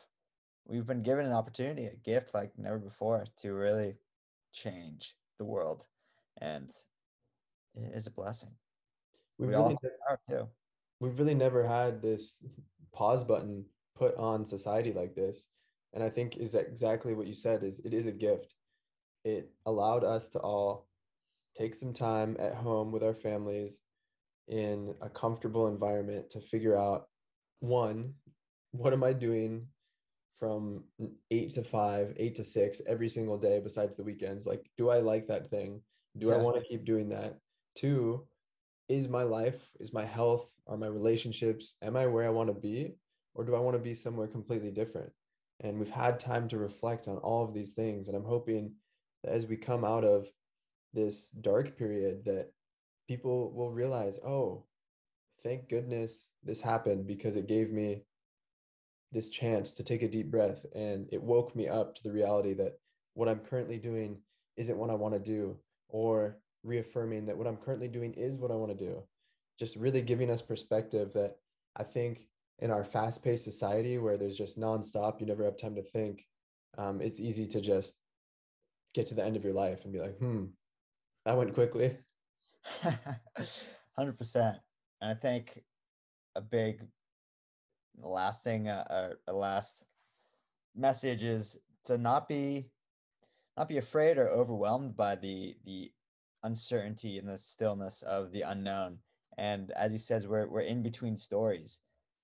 we've 0.70 0.86
been 0.86 1.02
given 1.02 1.26
an 1.26 1.34
opportunity 1.34 1.86
a 1.88 1.96
gift 2.06 2.34
like 2.34 2.52
never 2.58 2.78
before 2.78 3.26
to 3.42 3.54
really 3.54 3.96
change 4.54 5.16
the 5.40 5.46
world. 5.46 5.86
And 6.42 6.70
it 7.76 7.92
is 7.94 8.08
a 8.08 8.12
blessing. 8.12 8.52
We've 9.38 9.50
we 9.50 9.56
really 9.56 9.78
never, 9.82 10.20
too. 10.30 10.48
we've 11.00 11.18
really 11.18 11.34
never 11.34 11.68
had 11.68 12.02
this 12.02 12.44
pause 12.94 13.24
button 13.24 13.66
put 13.98 14.16
on 14.18 14.46
society 14.46 14.94
like 14.94 15.16
this. 15.16 15.48
And 15.94 16.04
i 16.04 16.10
think 16.10 16.38
is 16.38 16.54
exactly 16.54 17.16
what 17.16 17.26
you 17.26 17.34
said 17.34 17.64
is 17.64 17.80
it 17.80 17.94
is 17.94 18.06
a 18.06 18.12
gift 18.12 18.54
it 19.24 19.52
allowed 19.66 20.04
us 20.04 20.28
to 20.30 20.40
all 20.40 20.88
take 21.58 21.76
some 21.76 21.94
time 21.94 22.38
at 22.40 22.56
home 22.56 22.92
with 22.92 23.04
our 23.04 23.14
families 23.14 23.82
in 24.48 24.94
a 25.02 25.10
comfortable 25.10 25.68
environment 25.68 26.30
to 26.32 26.40
figure 26.40 26.78
out 26.78 27.08
one 27.60 28.14
what 28.72 28.94
am 28.94 29.04
i 29.04 29.14
doing 29.14 29.68
from 30.40 30.86
8 31.32 31.54
to 31.56 31.64
5 31.64 32.14
8 32.18 32.36
to 32.36 32.44
6 32.44 32.82
every 32.88 33.10
single 33.10 33.38
day 33.38 33.60
besides 33.60 33.98
the 33.98 34.04
weekends? 34.04 34.48
Like 34.48 34.66
do 34.78 34.90
i 34.90 35.00
like 35.00 35.28
that 35.28 35.50
thing? 35.50 35.82
Do 36.18 36.28
yeah. 36.28 36.36
i 36.36 36.38
want 36.38 36.56
to 36.56 36.68
keep 36.68 36.86
doing 36.86 37.10
that? 37.10 37.38
Two 37.76 38.26
is 38.88 39.08
my 39.08 39.24
life 39.24 39.70
is 39.80 39.94
my 39.94 40.06
health 40.06 40.52
are 40.66 40.78
my 40.78 40.88
relationships 40.88 41.76
am 41.84 41.96
i 41.96 42.08
where 42.08 42.26
i 42.26 42.30
want 42.30 42.48
to 42.50 42.60
be 42.60 42.96
or 43.36 43.44
do 43.44 43.54
i 43.54 43.60
want 43.60 43.76
to 43.76 43.84
be 43.84 43.94
somewhere 43.94 44.28
completely 44.28 44.72
different? 44.72 45.12
And 45.62 45.78
we've 45.78 45.92
had 45.92 46.20
time 46.20 46.48
to 46.50 46.58
reflect 46.58 47.10
on 47.10 47.18
all 47.18 47.44
of 47.44 47.54
these 47.54 47.74
things 47.74 48.08
and 48.08 48.16
i'm 48.16 48.24
hoping 48.24 48.72
as 49.24 49.48
we 49.48 49.58
come 49.58 49.84
out 49.84 50.04
of 50.04 50.28
this 50.94 51.30
dark 51.42 51.78
period 51.78 52.26
that 52.26 52.52
people 53.08 53.52
will 53.54 53.72
realize, 53.72 54.20
oh, 54.26 54.66
thank 55.44 55.70
goodness 55.70 56.30
this 56.44 56.62
happened 56.62 57.08
because 57.08 57.36
it 57.36 57.48
gave 57.48 57.72
me 57.72 58.04
this 59.12 59.30
chance 59.30 59.74
to 59.74 59.84
take 59.84 60.04
a 60.04 60.08
deep 60.08 60.30
breath 60.30 60.66
and 60.76 61.08
it 61.12 61.22
woke 61.22 61.56
me 61.56 61.68
up 61.68 61.96
to 61.96 62.04
the 62.04 62.12
reality 62.12 62.54
that 62.54 62.80
what 63.14 63.28
I'm 63.28 63.40
currently 63.40 63.78
doing 63.78 64.18
isn't 64.58 64.78
what 64.78 64.90
I 64.90 64.94
want 64.94 65.16
to 65.16 65.20
do 65.20 65.58
or 65.90 66.38
reaffirming 66.64 67.26
that 67.26 67.38
what 67.38 67.48
I'm 67.48 67.58
currently 67.58 67.88
doing 67.88 68.14
is 68.14 68.38
what 68.38 68.52
I 68.52 68.56
want 68.56 68.78
to 68.78 68.86
do. 68.86 69.04
Just 69.58 69.76
really 69.76 70.02
giving 70.02 70.30
us 70.30 70.42
perspective 70.42 71.14
that 71.14 71.38
I 71.76 71.84
think 71.84 72.28
in 72.60 72.72
our 72.72 72.84
fast 72.84 73.24
paced 73.24 73.46
society 73.46 73.98
where 73.98 74.18
there's 74.18 74.38
just 74.38 74.60
nonstop, 74.60 75.20
you 75.20 75.26
never 75.26 75.44
have 75.44 75.58
time 75.58 75.76
to 75.76 75.84
think, 75.84 76.26
um, 76.78 77.02
it's 77.02 77.20
easy 77.20 77.48
to 77.48 77.62
just 77.62 77.96
get 78.94 79.08
to 79.08 79.16
the 79.16 79.24
end 79.24 79.36
of 79.36 79.44
your 79.44 79.54
life 79.54 79.84
and 79.84 79.94
be 79.94 80.00
like, 80.00 80.18
hmm, 80.18 80.46
that 81.26 81.38
went 81.38 81.54
quickly. 81.54 81.98
100%. 82.84 84.60
And 85.02 85.12
I 85.12 85.14
think 85.14 85.64
a 86.36 86.42
big 86.42 86.82
last 88.02 88.44
thing, 88.44 88.68
uh, 88.68 89.14
a 89.28 89.34
last 89.34 89.84
message 90.76 91.24
is 91.24 91.60
to 91.86 91.98
not 91.98 92.28
be 92.28 92.70
not 93.58 93.68
be 93.68 93.78
afraid 93.78 94.18
or 94.18 94.30
overwhelmed 94.30 94.96
by 94.96 95.16
the 95.16 95.56
the 95.66 95.92
uncertainty 96.44 97.18
and 97.18 97.28
the 97.28 97.38
stillness 97.38 98.02
of 98.04 98.32
the 98.32 98.42
unknown. 98.42 98.98
And 99.38 99.72
as 99.72 99.92
he 99.92 99.98
says, 99.98 100.28
we're 100.28 100.48
we're 100.48 100.62
in 100.62 100.82
between 100.82 101.18
stories, 101.18 101.80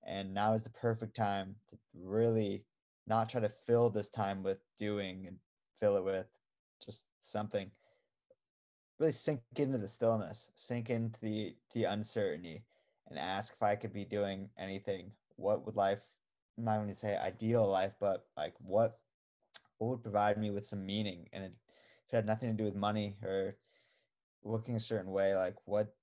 and 0.06 0.32
now 0.32 0.54
is 0.54 0.64
the 0.64 0.70
perfect 0.70 1.14
time 1.14 1.54
to 1.70 1.78
really 1.94 2.64
not 3.06 3.28
try 3.28 3.40
to 3.40 3.48
fill 3.48 3.90
this 3.90 4.10
time 4.10 4.42
with 4.42 4.58
doing 4.78 5.26
and 5.26 5.36
fill 5.80 5.96
it 5.96 6.04
with 6.04 6.26
just 6.84 7.06
something 7.20 7.70
really 8.98 9.12
sink 9.12 9.40
into 9.56 9.78
the 9.78 9.88
stillness, 9.88 10.50
sink 10.54 10.90
into 10.90 11.20
the 11.20 11.56
the 11.72 11.84
uncertainty, 11.84 12.64
and 13.08 13.18
ask 13.18 13.54
if 13.54 13.62
I 13.62 13.76
could 13.76 13.92
be 13.92 14.04
doing 14.04 14.48
anything. 14.58 15.12
What 15.36 15.66
would 15.66 15.76
life, 15.76 16.00
not 16.56 16.86
to 16.86 16.94
say 16.94 17.16
ideal 17.16 17.68
life, 17.68 17.92
but 18.00 18.26
like 18.36 18.54
what 18.58 18.98
what 19.78 19.88
would 19.88 20.02
provide 20.02 20.38
me 20.38 20.50
with 20.50 20.64
some 20.66 20.86
meaning? 20.86 21.28
And 21.32 21.44
it, 21.44 21.52
it 22.10 22.16
had 22.16 22.26
nothing 22.26 22.50
to 22.50 22.56
do 22.56 22.64
with 22.64 22.74
money 22.74 23.16
or 23.22 23.56
looking 24.44 24.76
a 24.76 24.80
certain 24.80 25.10
way. 25.10 25.34
Like 25.34 25.56
what 25.64 25.94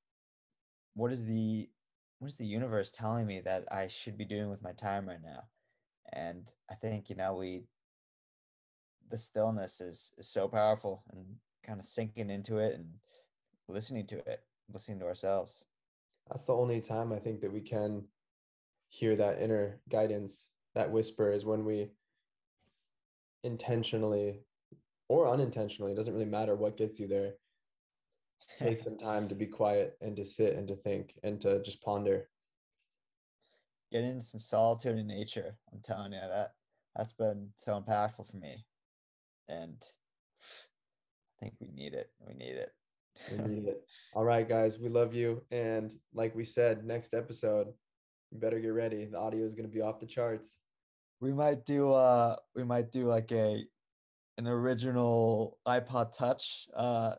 what 0.93 1.12
is 1.12 1.25
the 1.25 1.69
what 2.19 2.27
is 2.27 2.38
the 2.38 2.45
universe 2.45 2.91
telling 2.91 3.25
me 3.27 3.41
that 3.41 3.65
I 3.71 3.88
should 3.88 4.17
be 4.17 4.25
doing 4.25 4.49
with 4.49 4.62
my 4.62 4.73
time 4.73 5.07
right 5.07 5.23
now? 5.23 5.43
And 6.13 6.45
I 6.69 6.75
think 6.75 7.09
you 7.09 7.15
know 7.15 7.33
we 7.36 7.63
the 9.13 9.17
stillness 9.19 9.80
is 9.80 10.12
is 10.17 10.28
so 10.28 10.47
powerful 10.47 11.04
and 11.12 11.23
kind 11.63 11.80
of 11.80 11.86
sinking 11.86 12.32
into 12.32 12.58
it 12.58 12.73
and 12.73 12.88
listening 13.69 14.08
to 14.08 14.17
it, 14.27 14.42
listening 14.73 14.98
to 15.00 15.06
ourselves. 15.06 15.63
That's 16.27 16.46
the 16.46 16.56
only 16.56 16.81
time 16.81 17.13
I 17.13 17.19
think 17.19 17.40
that 17.42 17.54
we 17.54 17.62
can 17.62 18.06
hear 18.90 19.15
that 19.15 19.40
inner 19.40 19.79
guidance, 19.87 20.48
that 20.73 20.90
whisper 20.90 21.31
is 21.31 21.46
when 21.46 21.63
we 21.63 21.92
intentionally 23.44 24.40
or 25.10 25.29
unintentionally, 25.29 25.92
it 25.92 25.96
doesn't 25.96 26.13
really 26.13 26.25
matter 26.25 26.56
what 26.56 26.75
gets 26.75 27.00
you 27.00 27.08
there, 27.08 27.33
take 28.58 28.79
some 28.81 28.98
time 28.98 29.27
to 29.27 29.35
be 29.35 29.46
quiet 29.46 29.96
and 30.02 30.17
to 30.17 30.25
sit 30.25 30.56
and 30.56 30.67
to 30.69 30.75
think 30.75 31.13
and 31.21 31.40
to 31.42 31.62
just 31.62 31.83
ponder. 31.83 32.29
Get 33.92 34.06
into 34.06 34.23
some 34.23 34.40
solitude 34.40 34.98
in 34.98 35.06
nature. 35.06 35.56
I'm 35.71 35.81
telling 35.83 36.13
you 36.13 36.19
that 36.19 36.54
that's 36.96 37.13
been 37.13 37.50
so 37.58 37.79
impactful 37.79 38.31
for 38.31 38.37
me. 38.37 38.65
And 39.50 39.77
I 40.41 41.46
think 41.46 41.54
we 41.60 41.69
need 41.71 41.94
it. 41.94 42.10
We 42.25 42.33
need 42.33 42.56
it. 42.56 42.71
we 43.31 43.37
need 43.37 43.67
it. 43.67 43.83
All 44.13 44.23
right, 44.23 44.48
guys, 44.48 44.79
we 44.79 44.89
love 44.89 45.13
you. 45.13 45.41
And 45.52 45.91
like 46.13 46.35
we 46.35 46.46
said, 46.46 46.85
next 46.85 47.13
episode, 47.13 47.67
you 48.31 48.39
better 48.39 48.60
get 48.60 48.69
ready. 48.69 49.06
The 49.06 49.17
audio 49.17 49.46
is 49.46 49.54
going 49.54 49.67
to 49.67 49.73
be 49.73 49.81
off 49.81 50.00
the 50.00 50.08
charts. 50.08 50.58
We 51.21 51.31
might 51.31 51.65
do 51.65 51.94
uh 51.94 52.35
we 52.54 52.65
might 52.65 52.91
do 52.91 53.06
like 53.06 53.31
a 53.31 53.63
an 54.37 54.48
original 54.48 55.58
iPod 55.65 56.17
touch 56.17 56.67
uh 56.75 57.13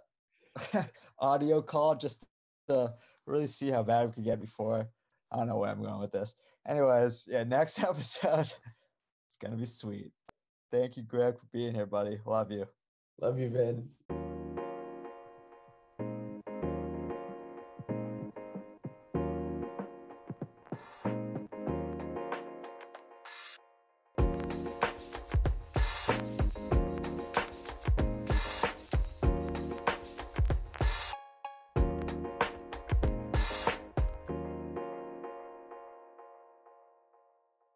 audio 1.19 1.63
call 1.63 1.95
just 1.95 2.23
to 2.69 2.93
really 3.27 3.47
see 3.47 3.71
how 3.71 3.83
bad 3.83 4.07
we 4.07 4.13
could 4.13 4.25
get 4.25 4.41
before. 4.41 4.87
I 5.33 5.37
don't 5.37 5.49
know 5.49 5.57
where 5.57 5.71
I'm 5.71 5.83
going 5.83 6.01
with 6.01 6.13
this. 6.13 6.35
Anyways, 6.69 7.27
yeah, 7.31 7.45
next 7.45 7.79
episode 7.83 8.53
it's 9.27 9.37
gonna 9.41 9.57
be 9.57 9.67
sweet. 9.67 10.13
Thank 10.71 10.97
you, 10.97 11.03
Greg, 11.03 11.39
for 11.39 11.47
being 11.53 11.75
here, 11.75 11.87
buddy. 11.87 12.19
Love 12.27 12.51
you. 12.51 12.67
Love 13.21 13.39
you, 13.39 13.51
Vin. 13.51 14.34